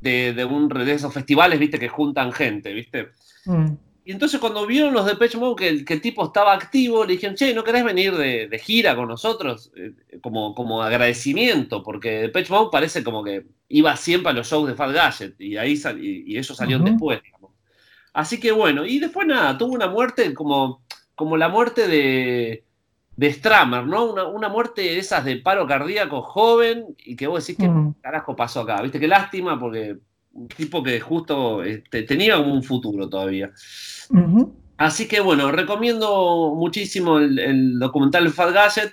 [0.00, 3.08] de, de, un, de esos festivales, viste, que juntan gente, viste.
[3.46, 3.72] Mm.
[4.06, 7.04] Y entonces cuando vieron los de Depeche Mode que el, que el tipo estaba activo,
[7.06, 9.72] le dijeron, che, ¿no querés venir de, de gira con nosotros?
[9.76, 14.68] Eh, como, como agradecimiento, porque Depeche Mode parece como que iba siempre a los shows
[14.68, 17.52] de Fat Gadget, y ahí sal- y, y ellos salieron después, digamos.
[18.12, 20.82] Así que bueno, y después nada, tuvo una muerte como
[21.16, 22.64] como la muerte de,
[23.16, 24.06] de Stramer, ¿no?
[24.12, 27.94] Una, una muerte de esas de paro cardíaco joven y que vos decís, ¿qué Mm.
[28.02, 28.80] carajo pasó acá?
[28.82, 28.98] ¿Viste?
[29.00, 29.96] Qué lástima porque
[30.32, 33.52] un tipo que justo este, tenía un futuro todavía.
[34.76, 38.92] Así que bueno, recomiendo muchísimo el, el documental Fat Gadget.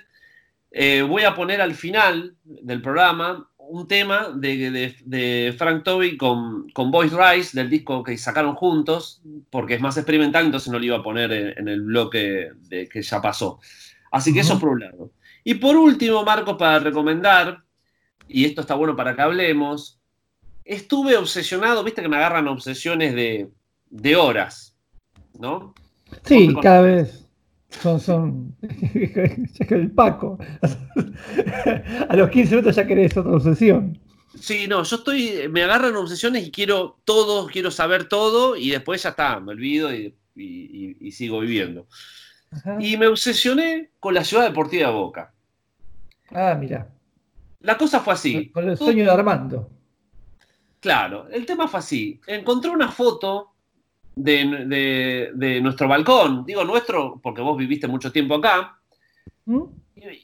[0.69, 6.17] Eh, voy a poner al final del programa un tema de, de- de Frank Toby
[6.17, 10.77] con, con Boys Rise, del disco que sacaron juntos, porque es más experimental, entonces no
[10.79, 13.59] lo iba a poner en, en el bloque de, que ya pasó.
[14.11, 14.59] Así que eso Ujú.
[14.61, 15.11] por un lado.
[15.43, 17.63] Y por último, Marcos, para recomendar,
[18.27, 19.99] y esto está bueno para que hablemos,
[20.63, 23.49] estuve obsesionado, viste que me agarran obsesiones de,
[23.89, 24.77] de horas,
[25.39, 25.73] ¿no?
[26.25, 27.27] Sí, cada vez
[27.81, 30.37] son, son el Paco.
[32.09, 33.97] A los 15 minutos ya querés otra obsesión.
[34.39, 39.03] Sí, no, yo estoy, me agarran obsesiones y quiero todo, quiero saber todo y después
[39.03, 41.87] ya está, me olvido y, y- y- y sigo viviendo.
[42.51, 42.77] Ajá.
[42.79, 45.33] Y me obsesioné con la ciudad deportiva de Boca.
[46.33, 46.87] Ah, mira.
[47.61, 48.49] La cosa fue así.
[48.49, 49.69] Con el sueño de Armando.
[50.79, 52.19] Claro, el tema fue así.
[52.25, 53.51] Encontré una foto
[54.15, 58.77] de, de- de nuestro balcón, digo nuestro porque vos viviste mucho tiempo acá,
[59.45, 59.61] ¿Mm?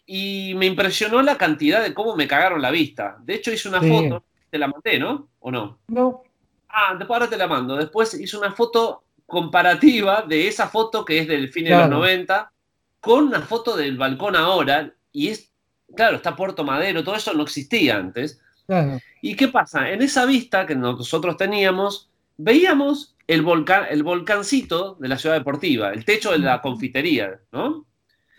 [0.07, 3.17] y, y me impresionó la cantidad de cómo me cagaron la vista.
[3.23, 3.87] De hecho hice una Sí.
[3.89, 5.29] foto, te la mandé, ¿no?
[5.39, 5.79] ¿O no?
[5.87, 6.23] No.
[6.69, 7.75] Ah, después ahora te la mando.
[7.77, 11.97] Después hice una foto comparativa de esa foto que es del fin de los Claro.
[11.97, 12.51] 90
[12.99, 14.91] con una foto del balcón ahora.
[15.11, 15.51] Y es,
[15.95, 18.41] claro, está Puerto Madero, todo eso no existía antes.
[18.65, 18.99] Claro.
[19.21, 19.89] ¿Y qué pasa?
[19.91, 25.91] En esa vista que nosotros teníamos, veíamos el, volcán, el volcancito de la ciudad deportiva,
[25.91, 27.85] el techo de la confitería, ¿no?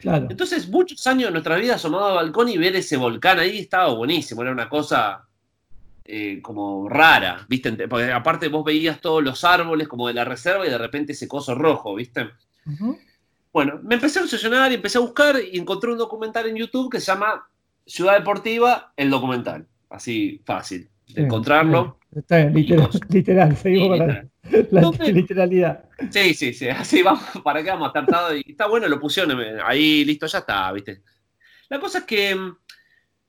[0.01, 0.27] Claro.
[0.31, 3.93] Entonces, muchos años de nuestra vida asomado al balcón y ver ese volcán ahí estaba
[3.93, 5.28] buenísimo, era una cosa
[6.11, 7.87] eh, como rara, ¿viste?
[7.87, 11.29] Porque aparte vos veías todos los árboles como de la reserva y de repente ese
[11.29, 12.31] coso rojo, ¿viste?
[13.53, 16.91] Bueno, me empecé a obsesionar y empecé a buscar y encontré un documental en YouTube
[16.91, 17.47] que se llama
[17.85, 19.67] Ciudad Deportiva, el documental.
[19.91, 21.99] Así fácil de Sí, encontrarlo.
[22.11, 22.19] sí.
[22.21, 24.25] Está bien, literal, literal, seguimos con la,
[25.13, 25.85] literalidad.
[26.11, 28.43] Sí, sí, sí, así vamos, para qué vamos a estar tarde.
[28.47, 31.03] Y está bueno, lo pusieron ahí, listo, ya está, ¿viste?
[31.69, 32.57] La cosa es que mm,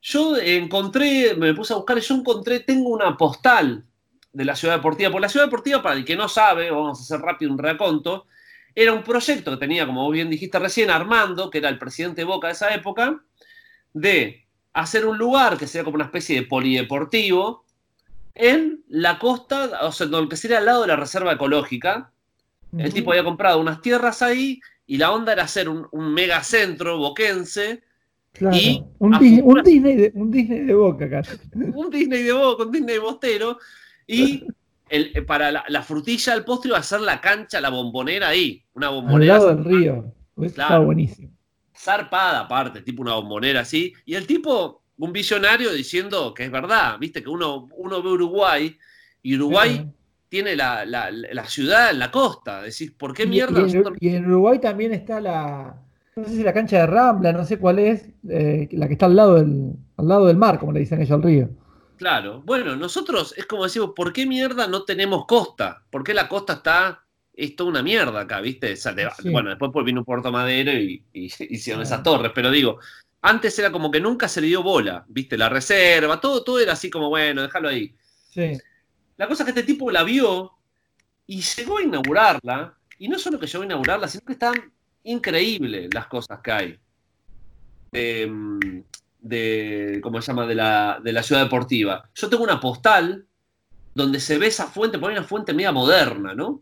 [0.01, 3.85] yo encontré, me puse a buscar y yo encontré, tengo una postal
[4.31, 5.11] de la Ciudad Deportiva.
[5.11, 8.25] Por la Ciudad Deportiva, para el que no sabe, vamos a hacer rápido un raconto,
[8.75, 12.21] era un proyecto que tenía, como vos bien dijiste recién, Armando, que era el presidente
[12.21, 13.21] de Boca de esa época,
[13.93, 17.65] de hacer un lugar que sea como una especie de polideportivo
[18.35, 22.13] en la costa, o sea, lo que sería al lado de la reserva ecológica,
[22.77, 26.99] el tipo había comprado unas tierras ahí y la onda era hacer un, un megacentro
[26.99, 27.81] boquense,
[28.33, 28.55] Claro.
[28.55, 31.37] y un, Disney, un, Disney de, un Disney de boca casi.
[31.53, 33.57] un Disney de Boca, un Disney bostero,
[34.07, 34.45] y
[34.89, 38.29] el- eh, para la, la frutilla del postre iba a ser la cancha, la bombonera
[38.29, 39.93] ahí, una Al bombonera lado del río.
[40.41, 40.73] Eso Claro.
[40.75, 41.29] Está buenísimo.
[41.75, 46.97] zarpada aparte, tipo una bombonera así, y el tipo, un visionario diciendo que es verdad,
[46.99, 48.77] viste que uno, uno ve Uruguay,
[49.21, 49.93] y Uruguay Claro.
[50.29, 53.97] tiene la, la- la ciudad en la costa, decís, ¿por qué mierda y, en, nosotros
[53.99, 55.75] y en Uruguay también está la.
[56.15, 59.05] No sé si la cancha de Rambla, no sé cuál es, eh, la que está
[59.05, 61.49] al lado del, al lado del mar, como le dicen ellos al río.
[61.97, 65.83] Claro, bueno, nosotros es como decimos, ¿por qué mierda no tenemos costa?
[65.89, 67.03] ¿Por qué la costa está,
[67.33, 68.73] es toda una mierda acá, viste?
[68.73, 69.29] O sea, te- Sí.
[69.29, 71.81] Bueno, después pues vino Puerto Madero y, y hicieron Claro.
[71.83, 72.79] esas torres, pero digo,
[73.21, 76.73] antes era como que nunca se le dio bola, viste, la reserva, todo, todo era
[76.73, 77.93] así como, bueno, déjalo ahí.
[78.29, 78.57] Sí.
[79.17, 80.51] La cosa es que este tipo la vio
[81.27, 84.53] y llegó a inaugurarla, y no solo que llegó a inaugurarla, sino que están
[85.03, 86.77] increíbles las cosas que hay.
[87.91, 88.31] De,
[89.19, 90.45] de ¿cómo se llama?
[90.45, 92.09] De la, de la ciudad deportiva.
[92.15, 93.25] Yo tengo una postal
[93.95, 96.61] donde se ve esa fuente, porque hay una fuente media moderna, ¿no?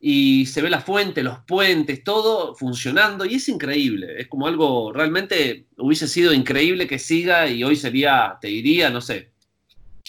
[0.00, 4.20] Y se ve la fuente, los puentes, todo funcionando, y es increíble.
[4.20, 9.00] Es como algo, realmente hubiese sido increíble que siga y hoy sería, te diría, no
[9.00, 9.30] sé,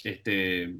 [0.03, 0.76] este,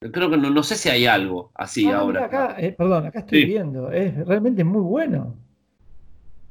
[0.00, 2.20] creo que no, no sé si hay algo así Ah, ahora.
[2.20, 3.46] mira, acá, eh, perdón, acá estoy Sí.
[3.46, 3.90] viendo.
[3.90, 5.36] Es realmente muy bueno.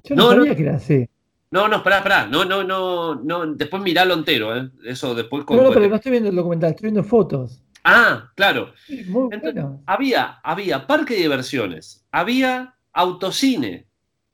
[0.03, 0.41] Yo no, No, no.
[0.41, 1.07] sabía que era así.
[1.51, 2.25] No, no, esperá, esperá.
[2.27, 3.45] No, no, no, no.
[3.55, 4.69] Después miralo entero, ¿eh?
[4.85, 5.57] Eso después con.
[5.57, 7.61] No, no, pero no estoy viendo el documental, estoy viendo fotos.
[7.83, 8.73] Ah, claro.
[8.85, 9.81] Sí, Muy Entonces, bueno.
[9.85, 13.87] Había, había parque de diversiones, había autocine,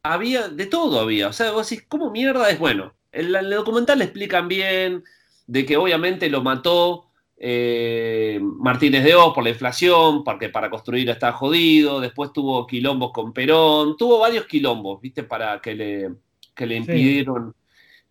[0.03, 1.29] había de todo había.
[1.29, 2.93] O sea, vos decís, ¿cómo mierda es bueno?
[3.11, 5.03] En en el documental le explican bien
[5.47, 7.06] de que obviamente lo mató
[7.39, 11.99] eh, Martínez de Oz por la inflación, porque para construir está jodido.
[11.99, 15.23] Después tuvo quilombos con Perón, tuvo varios quilombos, ¿viste?
[15.23, 16.09] Para que le,
[16.55, 16.81] que le Sí.
[16.81, 17.55] impidieron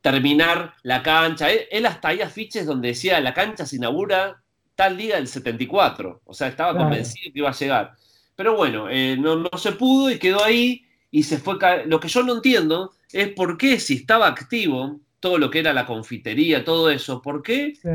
[0.00, 1.50] terminar la cancha.
[1.50, 4.42] Él, él hasta hay afiches donde decía la cancha se inaugura
[4.74, 6.20] tal día del 74.
[6.24, 6.86] O sea, estaba Claro.
[6.88, 7.94] convencido que iba a llegar.
[8.36, 10.82] Pero bueno, eh, no, no se pudo y quedó ahí.
[11.10, 11.56] y se fue.
[11.86, 15.72] Lo que yo no entiendo es por qué, si estaba activo todo lo que era
[15.72, 17.88] la confitería, todo eso, ¿por qué Sí.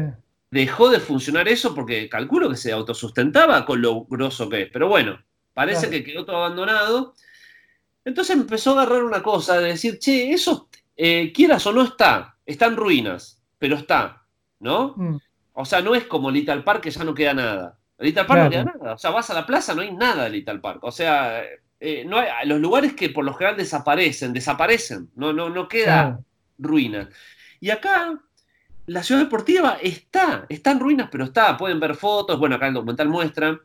[0.52, 1.74] Dejó de funcionar eso?
[1.74, 4.70] Porque calculo que se autosustentaba con lo grosso que es.
[4.72, 5.20] Pero bueno,
[5.54, 5.92] parece Claro.
[5.92, 7.16] que quedó todo abandonado.
[8.06, 12.38] Entonces empezó a agarrar una cosa de decir, che, eso, eh, quieras o no está,
[12.46, 14.26] está en ruinas, pero está,
[14.60, 14.94] ¿no?
[14.98, 15.18] Mm,
[15.54, 17.78] O sea, no es como Little Park que ya no queda nada.
[18.00, 18.94] Little Park no queda nada.
[18.94, 20.84] O sea, vas a la plaza, no hay nada de Little Park.
[20.84, 21.44] O sea,
[21.80, 25.12] eh, no hay, los lugares que por lo general desaparecen, desaparecen.
[25.16, 26.26] No, no, no queda claro.
[26.58, 27.10] ruinas.
[27.60, 28.20] Y acá,
[28.88, 31.58] la ciudad deportiva está, está en ruinas, pero está.
[31.58, 32.40] Pueden ver fotos.
[32.40, 33.60] Bueno, acá el documental muestra.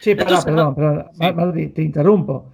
[0.00, 1.32] Sí, Entonces, perdón, perdón, sí.
[1.32, 2.50] Marti, te interrumpo.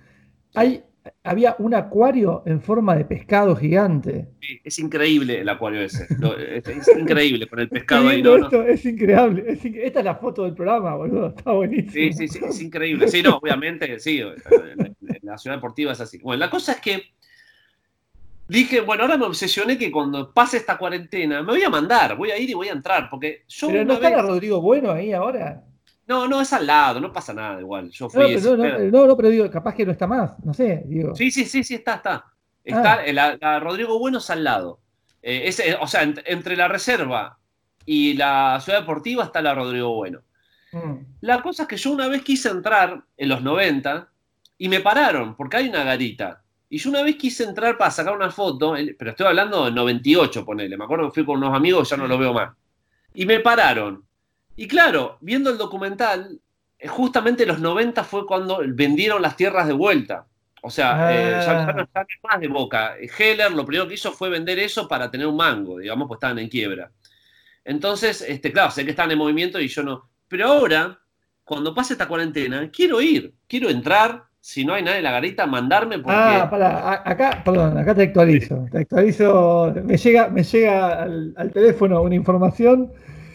[0.55, 0.83] Hay,
[1.23, 4.29] había un acuario en forma de pescado gigante.
[4.41, 6.07] Sí, Es increíble el acuario ese.
[6.19, 8.21] Lo- es, es increíble con el pescado ahí.
[8.23, 8.35] ¿no?
[8.63, 9.45] Es increíble.
[9.47, 11.29] es inc- esta es la foto del programa, boludo.
[11.29, 11.93] Está buenísimo.
[11.93, 13.07] Sí, sí, sí, es increíble.
[13.09, 14.21] Sí, no, obviamente, sí,
[15.23, 16.19] la ciudad deportiva es así.
[16.19, 17.03] Bueno, la cosa es que
[18.49, 22.31] dije, bueno, ahora me obsesioné que cuando pase esta cuarentena me voy a mandar, voy
[22.31, 24.17] a ir y voy a entrar, porque yo Pero no está vez...
[24.17, 25.63] la Rodrigo Bueno ahí ahora.
[26.07, 27.91] No, no, es al lado, no pasa nada igual.
[27.91, 28.35] Yo No, fui...
[28.37, 28.91] pero, no, no, pedo.
[28.93, 30.33] no, no, pero digo, capaz que no está más.
[30.45, 31.15] No sé, digo.
[31.17, 32.25] Sí, sí, sí, sí, está, está.
[32.63, 33.05] Está, Ah.
[33.07, 34.81] eh, la, la Rodrigo Bueno es al lado.
[35.23, 37.39] Eh, ese- o sea, ent- entre la reserva
[37.85, 40.21] y la ciudad deportiva está la Rodrigo Bueno.
[40.73, 44.09] Mm, La cosa es que yo una vez quise entrar en los 90
[44.59, 46.43] y me pararon porque hay una garita.
[46.69, 50.45] Y yo una vez quise entrar para sacar una foto, pero estoy hablando del 98,
[50.45, 50.77] ponele.
[50.77, 52.55] Me acuerdo que fui con unos amigos, ya no los veo más.
[53.15, 54.05] Y me pararon.
[54.57, 56.41] Y claro, viendo el documental,
[56.79, 60.27] eh, justamente los 90 fue cuando vendieron las tierras de vuelta.
[60.63, 62.97] O sea, eh, ya, ya no están más de boca.
[62.97, 66.39] Heller lo primero que hizo fue vender eso para tener un mango, digamos, pues estaban
[66.41, 66.91] en quiebra.
[67.65, 70.09] Entonces, este, claro, sé que están en movimiento y yo no.
[70.29, 71.01] Pero ahora,
[71.45, 74.26] cuando pase esta cuarentena, quiero ir, quiero entrar.
[74.49, 76.15] Si no hay nadie en la garita, mandarme porque.
[76.17, 78.65] Ah, para, acá, perdón, acá te actualizo.
[78.71, 79.75] Te actualizo.
[79.85, 82.93] Me llega, me llega al, al teléfono una información.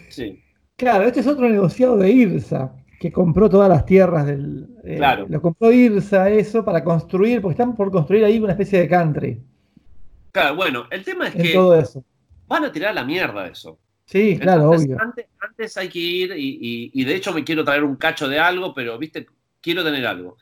[0.08, 0.42] Sí,
[0.74, 4.66] Claro, este es otro negociado de IRSA, que compró todas las tierras del.
[4.84, 5.26] eh, Claro.
[5.28, 9.38] Lo compró IRSA eso para construir, porque están por construir ahí una especie de country
[10.32, 12.02] claro, bueno, el tema es en que todo eso.
[12.48, 13.78] van a tirar a la mierda eso.
[14.06, 14.96] Sí, claro, obvio.
[14.98, 18.26] Antes, antes hay que ir y, y- y de hecho me quiero traer un cacho
[18.30, 19.26] de algo, pero, viste,
[19.60, 20.38] quiero tener algo.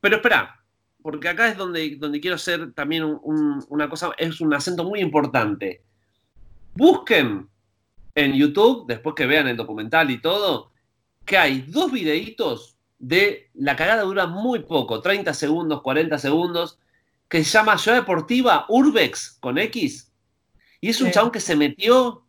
[0.00, 0.60] Pero espera,
[1.02, 4.84] porque acá es donde, donde quiero hacer también un- un- una cosa, es un acento
[4.84, 5.82] muy importante.
[6.74, 7.48] Busquen
[8.14, 10.72] en YouTube, después que vean el documental y todo,
[11.24, 16.78] que hay dos videitos de la cagada dura muy poco, 30 segundos, 40 segundos,
[17.28, 20.12] que se llama Ciudad Deportiva Urbex con X.
[20.80, 21.14] Y es un Sí.
[21.14, 22.24] chabón que se metió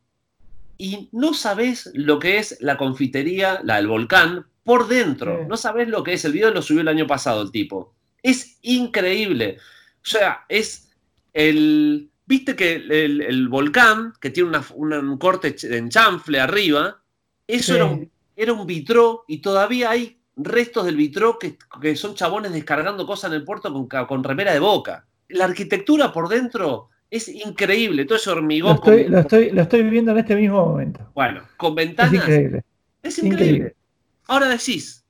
[0.77, 5.45] y no sabes lo que es la confitería, la del volcán, por dentro.
[5.47, 6.25] No sabes lo que es.
[6.25, 7.93] El video lo subió el año pasado el tipo.
[8.23, 9.57] Es increíble.
[10.03, 10.91] O sea, es
[11.33, 12.09] el...
[12.25, 17.01] Viste que el, el- el volcán, que tiene una- una- un corte en chanfle arriba,
[17.47, 17.75] eso Sí.
[17.75, 22.53] era, un, era un vitró y todavía hay restos del vitró que, que son chabones
[22.53, 25.05] descargando cosas en el puerto con, con remera de boca.
[25.27, 28.05] La arquitectura por dentro es increíble.
[28.05, 28.75] Todo ese Lo hormigón.
[28.75, 31.11] estoy, con- lo, estoy, lo estoy viendo en este mismo momento.
[31.13, 32.13] bueno, con Es ventanas.
[32.13, 32.63] increíble.
[33.03, 33.45] Es increíble.
[33.45, 33.75] Increíble.
[34.31, 35.03] Ahora decís,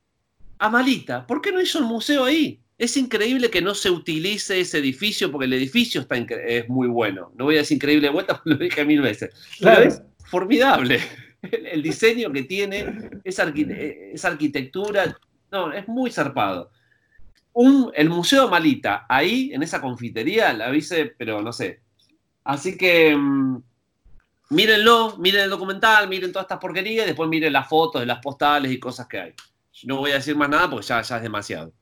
[0.57, 2.59] Amalita, ¿por qué no hizo el museo ahí?
[2.79, 7.31] Es increíble que no se utilice ese edificio porque el edificio está es muy bueno.
[7.35, 9.29] No voy a decir increíble de vuelta, porque lo dije mil veces.
[9.59, 9.87] Pero Claro.
[9.87, 10.99] es formidable.
[11.43, 12.85] El, el diseño que tiene,
[13.23, 15.15] esa, arqui- eh, esa arquitectura,
[15.51, 16.71] no, es muy zarpado.
[17.53, 21.81] Un, el Museo Amalita, ahí, en esa confitería, la hice, pero no sé.
[22.43, 23.57] Así que mm,
[24.51, 28.19] mírenlo, miren el documental, miren todas estas porquerías y después miren las fotos de las
[28.19, 29.33] postales y cosas que hay.
[29.85, 31.73] No voy a decir más nada porque ya, ya es demasiado.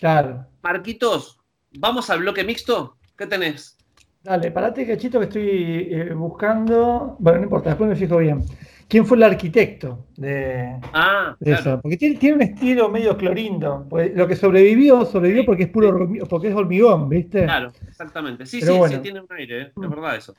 [0.00, 0.46] Claro.
[0.62, 1.38] Marquitos,
[1.78, 2.96] ¿vamos al bloque mixto?
[3.16, 3.76] ¿Qué tenés?
[4.22, 7.16] Dale, parate, cachito, que estoy eh, buscando.
[7.20, 8.44] Bueno, no importa, después me fijo bien.
[8.88, 11.60] ¿Quién fue el arquitecto de, Ah, de claro.
[11.60, 11.80] eso?
[11.80, 13.86] Porque tiene, tiene un estilo medio clorindo.
[13.88, 17.44] pues, lo que sobrevivió, sobrevivió porque es puro porque es hormigón, ¿viste?
[17.44, 18.46] Claro, exactamente.
[18.46, 18.96] Sí, Pero sí, bueno.
[18.96, 19.72] sí, tiene un aire, ¿eh?
[19.74, 19.84] Mm.
[19.84, 20.34] es verdad eso.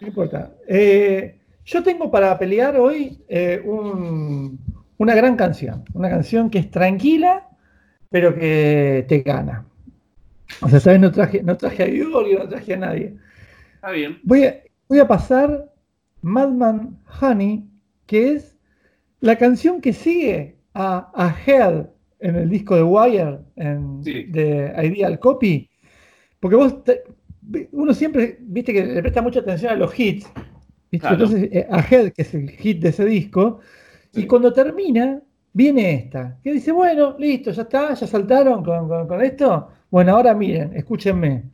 [0.00, 0.52] No importa.
[0.68, 4.58] Eh, yo tengo para pelear hoy eh, un-
[4.98, 5.84] una gran canción.
[5.94, 7.48] Una canción que es tranquila,
[8.10, 9.66] pero que te gana.
[10.62, 11.00] O sea, ¿sabes?
[11.00, 13.16] No traje, no traje a no traje a nadie.
[13.74, 14.18] Está bien.
[14.22, 15.72] Voy a, voy a pasar
[16.22, 17.64] Madman Honey,
[18.06, 18.56] que es
[19.20, 21.86] la canción que sigue a Ahead
[22.20, 24.24] en el disco de Wire, en, Sí.
[24.24, 25.68] de Ideal Copy.
[26.40, 27.02] Porque vos, te-
[27.72, 30.26] uno siempre, viste que le presta mucha atención a los hits.
[30.90, 31.06] ¿viste?
[31.08, 31.14] Claro.
[31.24, 33.60] Entonces, eh, Ahead, que es el hit de ese disco,
[34.12, 35.20] y cuando termina,
[35.52, 39.68] viene esta, que dice, bueno, listo, ya está, ya saltaron con, con- con esto.
[39.90, 41.44] Bueno, ahora miren, escúchenme.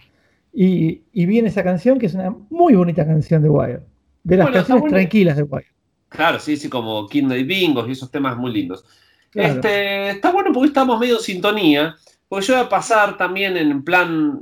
[0.53, 3.81] Y, y viene esa canción que es una muy bonita canción de Wire.
[4.23, 5.67] De las Bueno, canciones tranquilas de Wire.
[6.09, 8.85] Claro, sí, sí, como Kidney Bingos y esos temas muy lindos.
[9.31, 9.55] Claro.
[9.55, 11.95] Este, está bueno porque estamos medio en sintonía,
[12.33, 14.41] porque yo voy a pasar también en plan,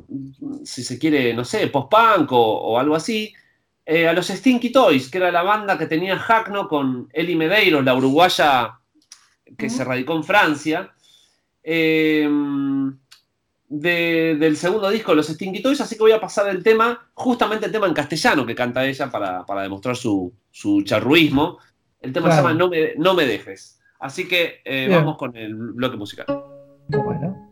[0.65, 3.33] si se quiere, no sé, post-punk o, o algo así,
[3.85, 7.85] eh, a los Stinky Toys, que era la banda que tenía Hackno con Eli Medeiros,
[7.85, 8.79] la uruguaya
[9.59, 10.93] que se radicó en Francia.
[11.65, 12.29] Eh,
[13.69, 17.67] de- del segundo disco, Los Stinky Toys, así que voy a pasar el tema, justamente
[17.67, 21.59] el tema en castellano que canta ella para, para demostrar su, su charruismo.
[22.01, 22.43] El tema Claro.
[22.43, 23.81] se llama No me, no me dejes.
[23.99, 26.27] Así que eh, vamos con el bloque musical.
[26.89, 27.50] Bueno.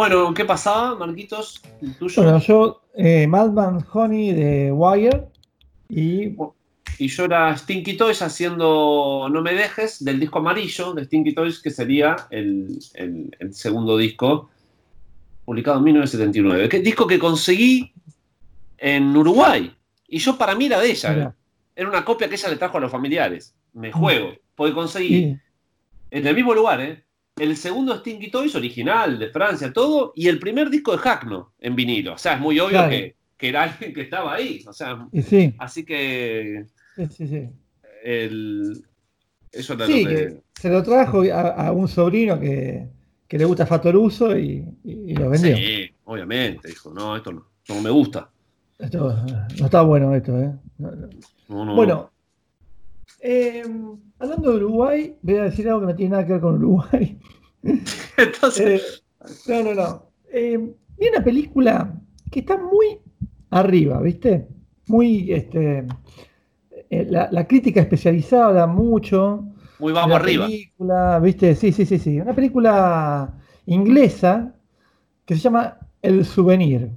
[0.00, 1.60] Bueno, ¿qué pasaba, Marquitos?
[1.82, 2.22] ¿El tuyo?
[2.22, 5.26] Bueno, yo, eh, Madman Honey de Wire
[5.90, 6.34] y
[6.98, 11.60] Y yo era Stinky Toys haciendo No me dejes del disco amarillo de Stinky Toys,
[11.60, 14.48] que sería el, el- el segundo disco,
[15.44, 16.70] publicado en 1979.
[16.70, 17.92] Que disco que conseguí
[18.78, 19.70] en Uruguay.
[20.08, 21.34] Y yo para mí era de ella.
[21.76, 23.54] Era una copia que ella le trajo a los familiares.
[23.74, 24.32] Me juego.
[24.54, 25.24] Porque conseguí
[26.10, 27.04] en el mismo lugar, ¿eh?
[27.40, 31.74] El segundo Stinky Toys original de Francia, todo, y el primer disco de Hackno en
[31.74, 32.14] vinilo.
[32.14, 32.90] O sea, es muy obvio Claro.
[32.90, 34.62] que, que era alguien que estaba ahí.
[34.66, 37.48] O sea, sí, así que sí, sí, sí.
[38.04, 38.84] el,
[39.52, 42.86] eso Sí, lo que- que se lo trajo a, a un sobrino que,
[43.26, 45.56] que le gusta Fatoruso y, y, y lo vendió.
[45.56, 48.30] Sí, obviamente, dijo, no, esto no, me gusta.
[48.78, 49.14] Esto,
[49.58, 50.52] no está bueno esto, ¿eh?
[50.78, 51.08] No, no.
[51.48, 51.74] No, no.
[51.74, 52.10] Bueno,
[53.20, 53.62] eh,
[54.18, 57.18] hablando de Uruguay, voy a decir algo que no tiene nada que ver con Uruguay.
[58.16, 58.82] entonces,
[59.26, 60.12] Eh, No, no, no.
[60.32, 60.58] Eh,
[60.98, 63.00] vi una película que está muy
[63.50, 64.48] arriba, ¿viste?
[64.86, 65.86] Muy, este,
[66.90, 69.44] eh, la, la crítica especializada mucho.
[69.78, 70.46] Muy vamos arriba.
[70.46, 71.54] película, ¿viste?
[71.54, 72.20] Sí, sí, sí, sí.
[72.20, 73.34] Una película
[73.66, 74.54] inglesa
[75.26, 76.92] que se llama El Souvenir.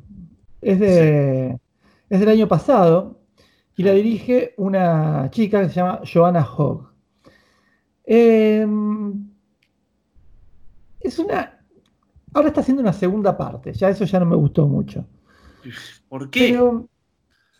[0.61, 1.59] Es, de,
[2.09, 3.21] es del año pasado
[3.75, 6.91] y la dirige una chica que se llama Joanna Hogg.
[8.05, 8.67] Eh,
[10.99, 11.59] es una.
[12.33, 13.73] Ahora está haciendo una segunda parte.
[13.73, 15.05] Ya eso ya no me gustó mucho.
[16.09, 16.49] ¿Por qué?
[16.49, 16.89] Pero,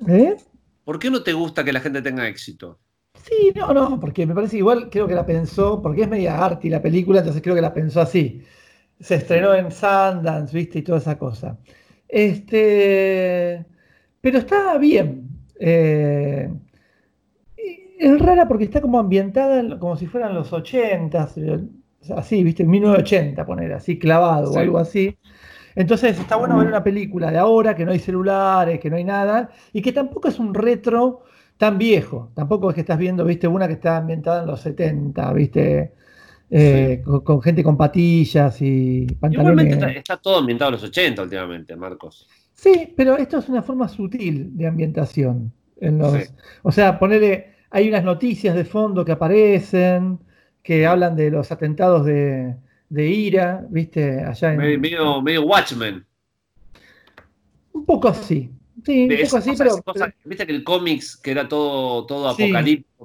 [0.07, 0.35] ¿eh?
[0.83, 2.79] ¿Por qué no te gusta que la gente tenga éxito?
[3.15, 6.69] Sí, no, no, porque me parece igual creo que la pensó, porque es media arty
[6.69, 8.43] la película, entonces creo que la pensó así.
[8.99, 10.79] Se estrenó en Sundance, ¿viste?
[10.79, 11.57] Y toda esa cosa.
[12.07, 13.65] Este,
[14.21, 15.32] pero está bien.
[15.65, 16.49] Eh,
[17.99, 21.29] es rara porque está como ambientada en- como si fueran los 80,
[22.17, 22.65] así, ¿viste?
[22.65, 25.17] 1980, poner así clavado o algo así.
[25.75, 29.03] Entonces está bueno ver una película de ahora, que no hay celulares, que no hay
[29.03, 31.23] nada, y que tampoco es un retro
[31.57, 32.31] tan viejo.
[32.35, 35.93] Tampoco es que estás viendo, viste, una que está ambientada en los 70, viste,
[36.55, 39.97] Eh, con, con gente con patillas y Igualmente está, pantalones.
[39.97, 42.27] está todo ambientado a los 80 últimamente, Marcos.
[42.63, 45.51] Sí, pero esto es una forma sutil de ambientación.
[45.81, 46.29] En los, Sí.
[46.61, 50.19] O sea, ponerle, hay unas noticias de fondo que aparecen,
[50.61, 52.55] que hablan de los atentados de,
[52.87, 54.57] de Ira, viste, allá en...
[54.59, 56.05] Medio, medio, medio Watchmen.
[57.73, 58.49] Un poco así.
[58.85, 62.05] Sí, De un poco así, cosas- pero, cosas- Viste que el cómics, que era todo,
[62.05, 62.51] todo Sí.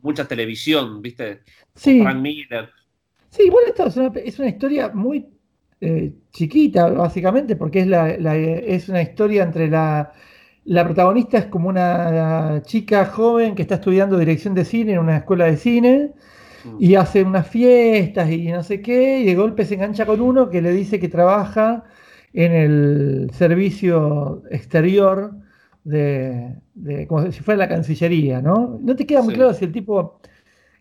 [0.03, 1.41] mucha televisión, ¿viste?
[1.75, 2.69] sí, Frank Miller.
[3.31, 5.27] sí, igual esto es una, es una historia muy
[5.81, 10.13] eh, chiquita, básicamente, porque es, la, la- es una historia entre la,
[10.65, 15.19] la protagonista es como una chica joven que está estudiando dirección de cine en una
[15.19, 16.13] escuela de cine
[16.77, 20.51] y hace unas fiestas y no sé qué, y de golpe se engancha con uno
[20.51, 21.85] que le dice que trabaja
[22.33, 25.35] en el servicio exterior
[25.85, 28.79] de, de- como si fuera la Cancillería, ¿no?
[28.83, 29.37] No te queda muy Sí.
[29.37, 30.21] claro si el tipo,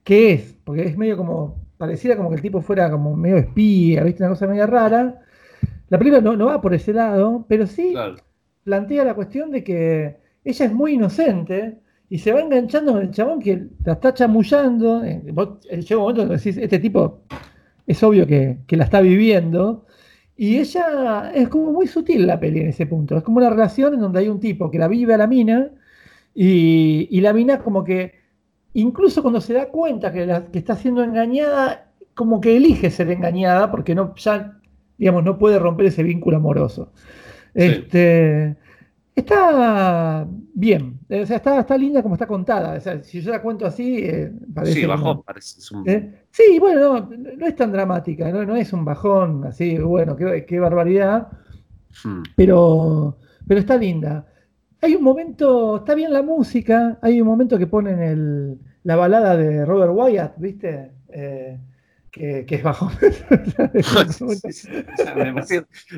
[0.04, 0.56] ¿qué es?
[0.64, 4.24] Porque es medio como, pareciera como que el tipo fuera como medio espía, ¿viste?
[4.24, 5.22] Una cosa medio rara.
[5.90, 8.16] La película no, no va por ese lado, pero sí Claro.
[8.64, 11.80] plantea la cuestión de que ella es muy inocente
[12.10, 15.04] y se va enganchando con el chabón que la está chamullando.
[15.04, 15.24] eh,
[15.70, 17.22] eh, Llega un momento donde decís, este tipo
[17.88, 19.86] es obvio que, que la está viviendo.
[20.36, 23.18] Y ella es como muy sutil la peli en ese punto.
[23.18, 25.72] Es como una relación en donde hay un tipo que la vive a la mina
[26.36, 28.14] y, y la mina como que,
[28.82, 33.10] incluso cuando se da cuenta que, la- que está siendo engañada, como que elige ser
[33.12, 34.60] engañada porque no, ya,
[34.98, 36.92] digamos, no puede romper ese vínculo amoroso.
[37.54, 38.56] Este,
[39.16, 42.78] está bien, o sea, está, está linda como está contada.
[42.78, 45.60] O sea, si yo la cuento así, eh, parece Sí, como- bajón, parece.
[45.60, 46.24] es un- ¿eh?
[46.32, 50.46] Sí, bueno, no, no es tan dramática, no, no es un bajón así, bueno, qué,
[50.48, 51.28] qué barbaridad,
[52.04, 52.22] Hmm.
[52.36, 53.18] pero,
[53.48, 54.26] pero está linda.
[54.82, 59.36] Hay un momento, está bien la música, hay un momento que ponen el, la balada
[59.36, 60.92] de Robert Wyatt, ¿viste?
[61.10, 61.60] Eh,
[62.10, 62.90] que, que es bajón.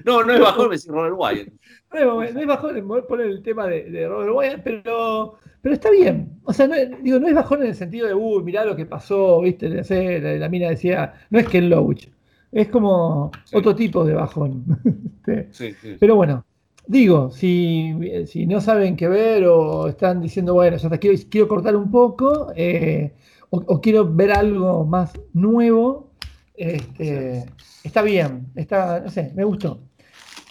[0.05, 1.47] No, no es bajón, decís Robert Wyatt.
[1.93, 6.39] No, es- es bajón poner el tema de, de Robert Wyatt, pero, pero está bien.
[6.43, 8.75] O sea, no, es- digo, no es bajón en el sentido de, uy, mirá lo
[8.75, 9.69] que pasó, ¿viste?
[9.69, 12.07] La, la mina decía, no es que el Loach,
[12.51, 13.55] es como Sí.
[13.55, 14.65] otro tipo de bajón.
[15.25, 15.33] Sí.
[15.51, 15.97] Sí, sí.
[15.99, 16.43] Pero bueno,
[16.89, 17.93] digo, si,
[18.25, 21.91] si no saben qué ver o están diciendo, bueno, ya está, quiero, quiero cortar un
[21.91, 23.13] poco eh,
[23.51, 26.11] o, o quiero ver algo más nuevo,
[26.55, 27.45] este,
[27.83, 29.79] está bien, está, no sé, me gustó.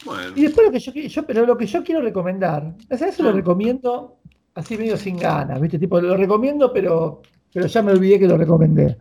[0.05, 3.09] Bueno, Y después lo que yo, yo- pero lo que yo quiero recomendar, o sea,
[3.09, 3.33] eso lo Ah.
[3.33, 4.17] recomiendo
[4.55, 5.79] así medio sin ganas, ¿viste?
[5.79, 8.97] Tipo, lo recomiendo, pero, pero ya me olvidé que lo recomendé.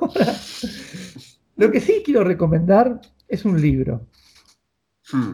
[1.56, 4.06] Lo que sí quiero recomendar es un libro.
[5.12, 5.32] hmm.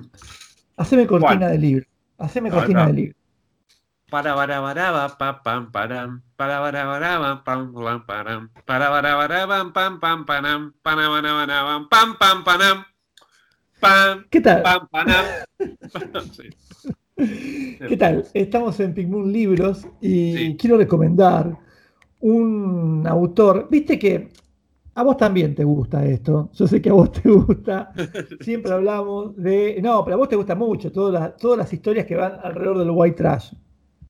[0.77, 1.53] Haceme cortina ¿Cuál?
[1.53, 1.87] de libro.
[2.19, 2.87] Haceme cortina no.
[2.89, 3.17] de libro.
[4.11, 8.89] Para para para pa, pa, pam param para para para pam pam pam param para
[8.91, 12.85] para para pam pam pam panam pana pana pana pam pam pam panam
[13.81, 14.63] pam ¿Qué tal?
[14.63, 15.25] pam panam.
[17.17, 18.25] ¿Qué tal?
[18.35, 20.57] Estamos en Pigmoon Libros y Sí.
[20.59, 21.57] quiero recomendar
[22.21, 23.69] un autor.
[23.71, 24.29] Viste que
[24.99, 26.51] a vos también te gusta esto.
[26.55, 27.93] Yo sé que a vos te gusta.
[28.41, 29.79] Siempre hablamos de.
[29.83, 32.79] No, pero a vos te gusta mucho todas las, todas las historias que van alrededor
[32.79, 33.53] del white trash.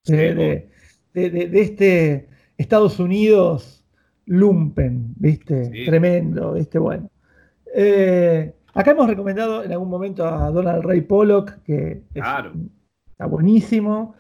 [0.05, 0.71] De, de-
[1.13, 3.85] de- de- de este Estados Unidos
[4.27, 5.71] lumpen, ¿viste?
[5.73, 5.85] Sí.
[5.87, 6.79] Tremendo, ¿viste?
[6.79, 7.11] Bueno.
[7.75, 12.53] Eh, acá hemos recomendado en algún momento a Donald Ray Pollock, que es- Claro.
[13.11, 14.15] está buenísimo.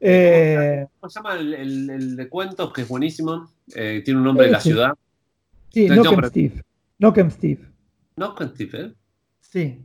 [0.00, 3.48] Eh, ¿Cómo se llama el, el- el de cuentos que es buenísimo?
[3.74, 4.94] Eh, tiene un nombre de la ciudad.
[5.70, 6.62] Sí, No, Knockem Steve.
[6.98, 7.60] Knockem Steve.
[8.16, 8.34] ¿No?
[8.34, 8.92] Con Steve, ¿eh?
[9.40, 9.78] Sí.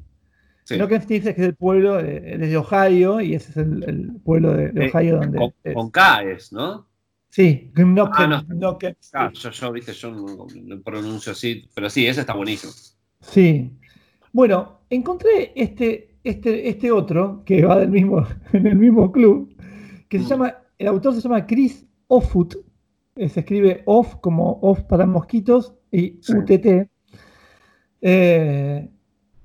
[0.65, 0.77] Sí.
[0.77, 3.84] No que Steve es que es el pueblo de, de Ohio y ese es el,
[3.84, 5.38] el pueblo de, de Eh, Ohio donde.
[5.38, 5.73] Con, es.
[5.73, 6.88] con K es, ¿no?
[7.30, 8.77] Sí, Knocken, Ah, no.
[9.14, 12.72] Ah, yo, yo, viste, yo no lo pronuncio así, pero sí, ese está buenísimo.
[13.22, 13.72] Sí.
[14.31, 19.53] Bueno, encontré este, este, este otro que va del mismo, en el mismo club,
[20.10, 20.27] que se Mm.
[20.30, 22.62] llama, el autor se llama Chris Offutt, eh,
[23.15, 26.34] se escribe off como off para mosquitos y Sí.
[26.34, 26.90] UTT.
[28.02, 28.90] Eh,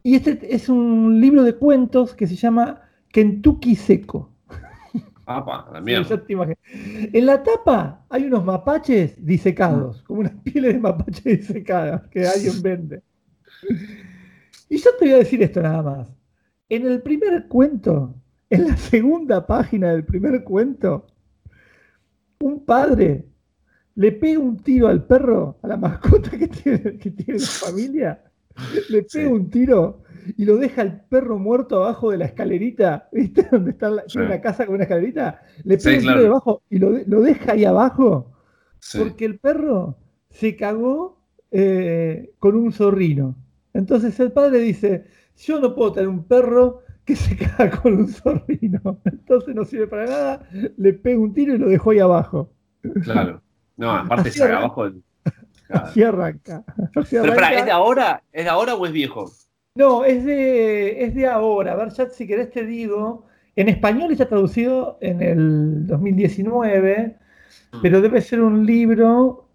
[0.03, 2.83] y este es un libro de cuentos que se llama
[3.13, 4.33] Kentucky Seco.
[5.27, 6.23] Apa, la mierda.
[7.13, 12.55] En la tapa hay unos mapaches disecados, como unas pieles de mapaches disecadas que alguien
[12.63, 13.03] vende.
[14.71, 16.15] Y yo te voy a decir esto nada más.
[16.71, 18.15] En el primer cuento,
[18.51, 21.07] en la segunda página del primer cuento,
[22.41, 23.27] un padre
[23.99, 28.23] le pega un tiro al perro, a la mascota que tiene, que tiene la familia,
[28.91, 29.25] le pega Sí.
[29.25, 30.03] un tiro
[30.37, 33.43] y lo deja el perro muerto abajo de la escalerita, ¿viste?
[33.51, 34.19] Donde está la, Sí.
[34.21, 36.23] una casa con una escalerita, le Sí, pega un tiro claro.
[36.23, 38.33] debajo y lo, lo deja ahí abajo
[38.97, 39.97] porque el perro
[40.31, 41.19] se cagó
[41.51, 43.35] eh, con un zorrino.
[43.75, 45.05] Entonces el padre dice,
[45.37, 49.01] yo no puedo tener un perro que se caga con un zorrino.
[49.07, 52.53] Entonces no sirve para nada, le pega un tiro y lo dejó ahí abajo.
[53.03, 53.43] Claro.
[53.79, 54.59] No, aparte arranca.
[54.59, 54.91] abajo.
[55.69, 55.87] Claro.
[55.87, 56.65] Así arranca.
[56.97, 57.59] Así Pero espera, arranca.
[57.59, 58.23] ¿es de ahora?
[58.33, 59.31] ¿Es de ahora o es viejo?
[59.75, 61.73] No, es de, es de ahora.
[61.73, 63.27] A ver, chat, si querés te digo.
[63.55, 67.17] En español está traducido en el 2019,
[67.73, 67.83] Mm.
[67.83, 69.47] pero debe ser un libro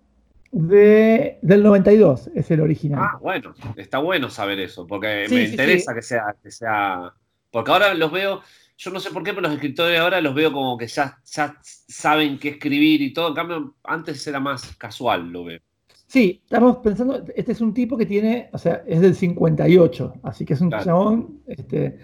[0.51, 2.99] de, del 92, es el original.
[3.01, 7.11] Ah, bueno, está bueno saber eso, porque Sí, me sí, interesa que sea, que sea.
[7.49, 8.41] Porque ahora los veo,
[8.77, 11.57] yo no sé por qué, pero los escritores ahora los veo como que ya, ya
[11.63, 13.29] saben qué escribir y todo.
[13.29, 15.59] En cambio, antes era más casual, lo veo.
[16.07, 20.45] Sí, estamos pensando, este es un tipo que tiene, o sea, es del 58, así
[20.45, 20.85] que es un Claro.
[20.85, 21.97] chabón este,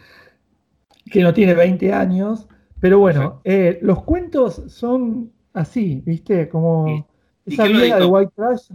[1.11, 2.47] que no tiene 20 años,
[2.79, 6.49] pero bueno, eh, los cuentos son así, ¿viste?
[6.49, 7.07] Como
[7.45, 8.05] ¿Y- y esa lo vida de?
[8.05, 8.69] White Trash.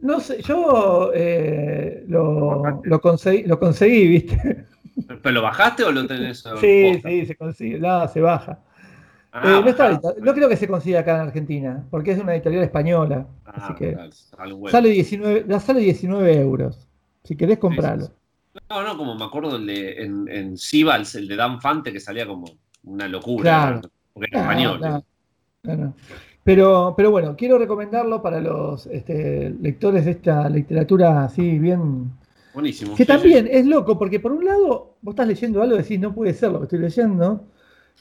[0.00, 4.66] No sé, yo eh, lo, lo conseguí, lo conseguí, ¿viste?
[5.06, 6.44] ¿Pero lo bajaste o lo tenés?
[6.46, 7.08] en Sí, posta?
[7.08, 8.60] sí, se consigue, nada, se baja.
[9.32, 12.18] Ah, Eh, no, está editado- no creo que se consiga acá en Argentina, porque es
[12.20, 16.86] una editorial española, Ah, así que claro, sale 19, ya sale 19 euros.
[17.24, 18.08] Si querés comprarlo.
[18.68, 22.00] No, no, como me acuerdo el de, en, en Sibals, el de Dan Fante, que
[22.00, 22.44] salía como
[22.84, 23.42] una locura.
[23.42, 23.76] Claro.
[23.82, 23.88] ¿no?
[24.12, 24.80] Porque era No, español.
[24.82, 25.04] no,
[25.62, 25.94] no, no.
[26.44, 32.10] Pero, pero bueno, quiero recomendarlo para los este, lectores de esta literatura así bien.
[32.54, 32.94] Buenísimo.
[32.96, 33.50] Que sí, también sí.
[33.52, 36.50] es loco, porque por un lado vos estás leyendo algo y decís, no puede ser
[36.52, 37.48] lo que estoy leyendo,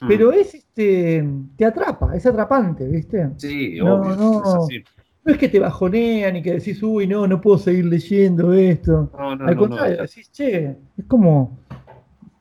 [0.02, 0.08] Mm.
[0.08, 1.24] pero es este.
[1.58, 3.30] te atrapa, es atrapante, ¿viste?
[3.38, 4.16] Sí, No, obvio.
[4.16, 4.44] no.
[4.44, 4.84] es así.
[5.24, 9.12] No es que te bajonean y que decís, uy, no, no puedo seguir leyendo esto.
[9.18, 10.02] No, no, Al contrario, no.
[10.02, 11.60] decís, che, es como.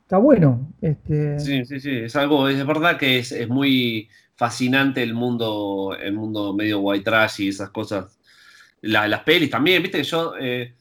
[0.01, 0.73] Está bueno.
[0.81, 1.91] Este, Sí, sí, sí.
[1.91, 7.03] Es algo, es verdad que es, es muy fascinante el mundo, el mundo medio white
[7.05, 8.19] trash y esas cosas.
[8.81, 10.33] La- las pelis también, viste yo.
[10.39, 10.73] eh,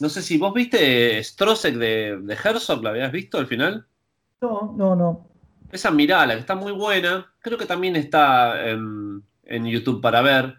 [0.00, 3.86] no sé si vos viste Strosek de, de Herzog, ¿la habías visto al final?
[4.40, 5.28] No, no, no.
[5.72, 7.32] Esa mirala, que está muy buena.
[7.40, 10.54] Creo que también está en, en YouTube para ver.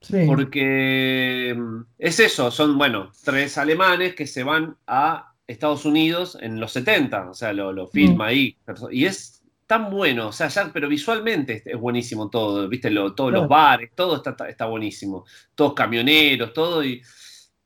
[0.00, 0.24] Sí.
[0.26, 6.60] Porque mm, es eso, son, bueno, tres alemanes que se van a Estados Unidos en
[6.60, 8.58] los 70, o sea, lo, lo filma ahí.
[8.90, 13.32] Y es tan bueno, o sea, ya, pero visualmente es, buenísimo todo, viste, Lo- todos
[13.32, 15.24] los bares, todo está, está- está buenísimo.
[15.54, 17.00] Todos camioneros, todo, y,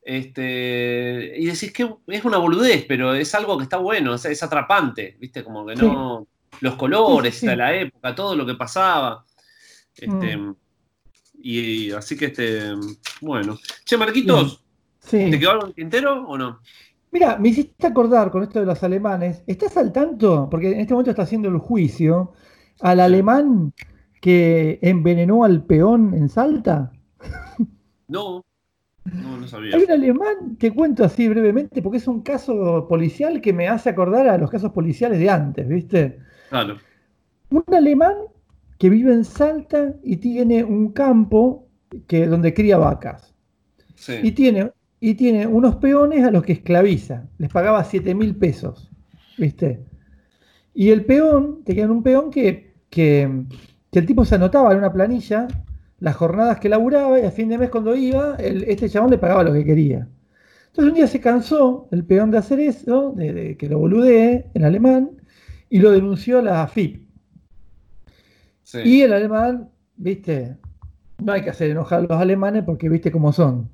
[0.08, 5.18] este, y decís que es una boludez, pero es algo que está bueno, es atrapante,
[5.20, 5.82] viste, como que Sí.
[5.82, 6.26] no,
[6.60, 9.26] los colores Sí, la época, todo lo que pasaba.
[9.94, 10.38] Este,
[11.34, 12.72] y así que este,
[13.20, 13.58] bueno.
[13.84, 14.64] Che, Marquitos,
[15.00, 15.30] Sí.
[15.30, 16.60] ¿te quedó algo en el tintero o no?
[17.10, 19.42] Mira, me hiciste acordar con esto de los alemanes.
[19.46, 20.48] ¿Estás al tanto?
[20.50, 22.32] Porque en este momento está haciendo el juicio
[22.80, 23.74] al alemán
[24.22, 26.92] que envenenó al peón en Salta.
[28.08, 28.42] No,
[29.12, 29.76] no, no sabía.
[29.76, 33.90] Hay un alemán que cuento así brevemente porque es un caso policial que me hace
[33.90, 36.18] acordar a los casos policiales de antes, ¿viste?
[36.50, 36.76] Claro.
[37.50, 38.14] Un alemán
[38.78, 41.68] que vive en Salta y tiene un campo
[42.06, 43.34] que, donde cría vacas.
[44.22, 44.32] Y Sí.
[44.32, 47.28] tiene, y tiene unos peones a los que esclaviza.
[47.38, 48.90] Les pagaba 7 mil pesos.
[49.36, 49.84] ¿Viste?
[50.74, 53.44] Y el peón, tenían un peón que, que,
[53.90, 55.48] que el tipo se anotaba en una planilla
[56.00, 59.18] las jornadas que laburaba y a fin de mes cuando iba, el- este chabón le
[59.18, 60.08] pagaba lo que quería.
[60.68, 64.46] Entonces un día se cansó el peón de hacer eso, de, de que lo boludee
[64.54, 65.10] en alemán,
[65.70, 67.08] y lo denunció a la FIP.
[68.62, 68.78] sí.
[68.82, 70.56] Y el alemán, viste,
[71.18, 73.70] no hay que hacer enojar a los alemanes porque viste cómo son.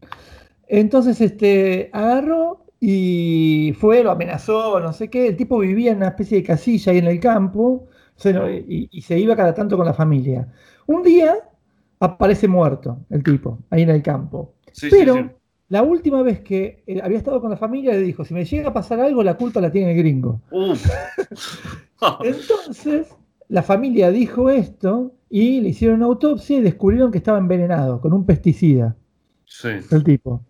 [0.68, 5.28] Entonces, este, agarró y fue, lo amenazó, no sé qué.
[5.28, 7.88] El tipo vivía en una especie de casilla ahí en el campo
[8.68, 10.48] y, y se iba cada tanto con la familia.
[10.86, 11.36] Un día
[12.04, 14.54] aparece muerto el tipo ahí en el campo.
[14.72, 15.24] Sí, Pero sí.
[15.68, 18.68] la última vez que eh, había estado con la familia le dijo, si me llega
[18.70, 20.40] a pasar algo, la culpa la tiene el gringo.
[22.22, 23.08] Entonces,
[23.48, 28.12] la familia dijo esto y le hicieron una autopsia y descubrieron que estaba envenenado con
[28.12, 28.96] un pesticida,
[29.46, 29.68] Sí.
[29.90, 30.42] el tipo.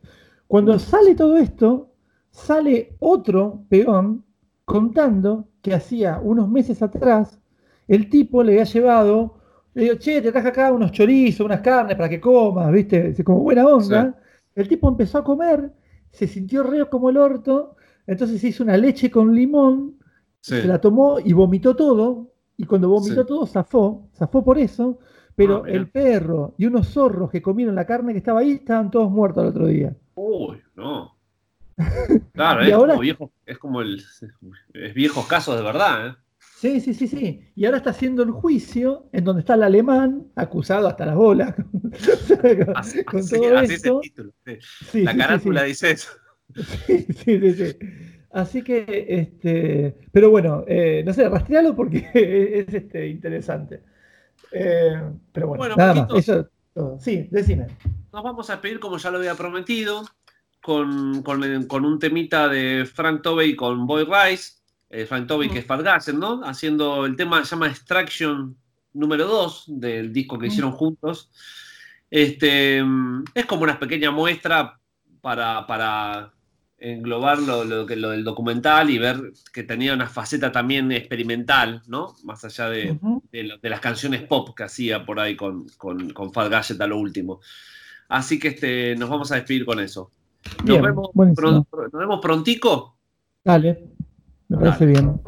[0.46, 1.90] Cuando sale todo esto,
[2.30, 4.24] sale otro peón
[4.64, 7.38] contando que hacía unos meses atrás
[7.86, 9.34] el tipo le había llevado,
[9.74, 13.14] le digo, che, te traje acá unos chorizos, unas carnes para que comas, ¿viste?
[13.24, 14.18] Como buena onda.
[14.54, 15.72] El tipo empezó a comer,
[16.10, 17.76] se sintió reo como el orto,
[18.06, 19.98] entonces se hizo una leche con limón
[20.40, 20.60] Sí.
[20.60, 23.26] se la tomó y vomitó todo, y cuando vomitó Sí.
[23.26, 24.98] todo zafó, zafó por eso,
[25.34, 28.90] pero Ah, el perro y unos zorros que comieron la carne que estaba ahí estaban
[28.90, 29.96] todos muertos al otro día.
[30.14, 31.16] Uy, no.
[32.34, 34.00] Claro, es ahora- como viejo, es como el
[34.74, 36.14] es viejos casos de verdad, ¿eh?
[36.64, 37.40] Sí, sí, sí, sí.
[37.54, 41.54] Y ahora está haciendo el juicio en donde está el alemán acusado hasta las bolas
[41.54, 41.66] con,
[42.74, 44.32] Así, con todo así es el título.
[44.46, 44.58] sí.
[44.90, 45.66] Sí, La sí, carátula sí.
[45.68, 46.10] dice eso.
[46.86, 47.76] Sí, sí, sí, sí.
[48.30, 53.82] Así que, este, pero bueno, eh, no sé, rastrealo porque es este, interesante.
[54.52, 55.00] Eh,
[55.32, 56.18] pero bueno, Bueno, nada más.
[56.18, 56.98] Eso, todo.
[56.98, 57.66] Sí, decime.
[58.12, 60.02] Nos vamos a despedir, como ya lo había prometido,
[60.62, 64.63] con, con- con un temita de Frank Tobey con Boy Rice.
[64.94, 66.42] Eh, Frank Tobey, que es Fatgassen, ¿no?
[66.44, 68.56] Haciendo el tema se llama Extraction
[68.92, 70.50] número 2 del disco que Mm.
[70.50, 71.30] hicieron juntos.
[72.08, 74.78] Este, mm, es como una pequeña muestra
[75.20, 76.32] para, para
[76.78, 82.14] englobar lo, lo del documental y ver que tenía una faceta también experimental, ¿no?
[82.22, 82.96] Más allá de,
[83.32, 86.98] de, las canciones pop que hacía por ahí con, con, con Fat Gadget a lo
[86.98, 87.40] último.
[88.08, 90.12] Así que este, nos vamos a despedir con eso.
[90.64, 92.96] Nos, vemos, nos vemos prontico.
[93.42, 93.93] Dale,
[94.48, 95.20] me parece bien.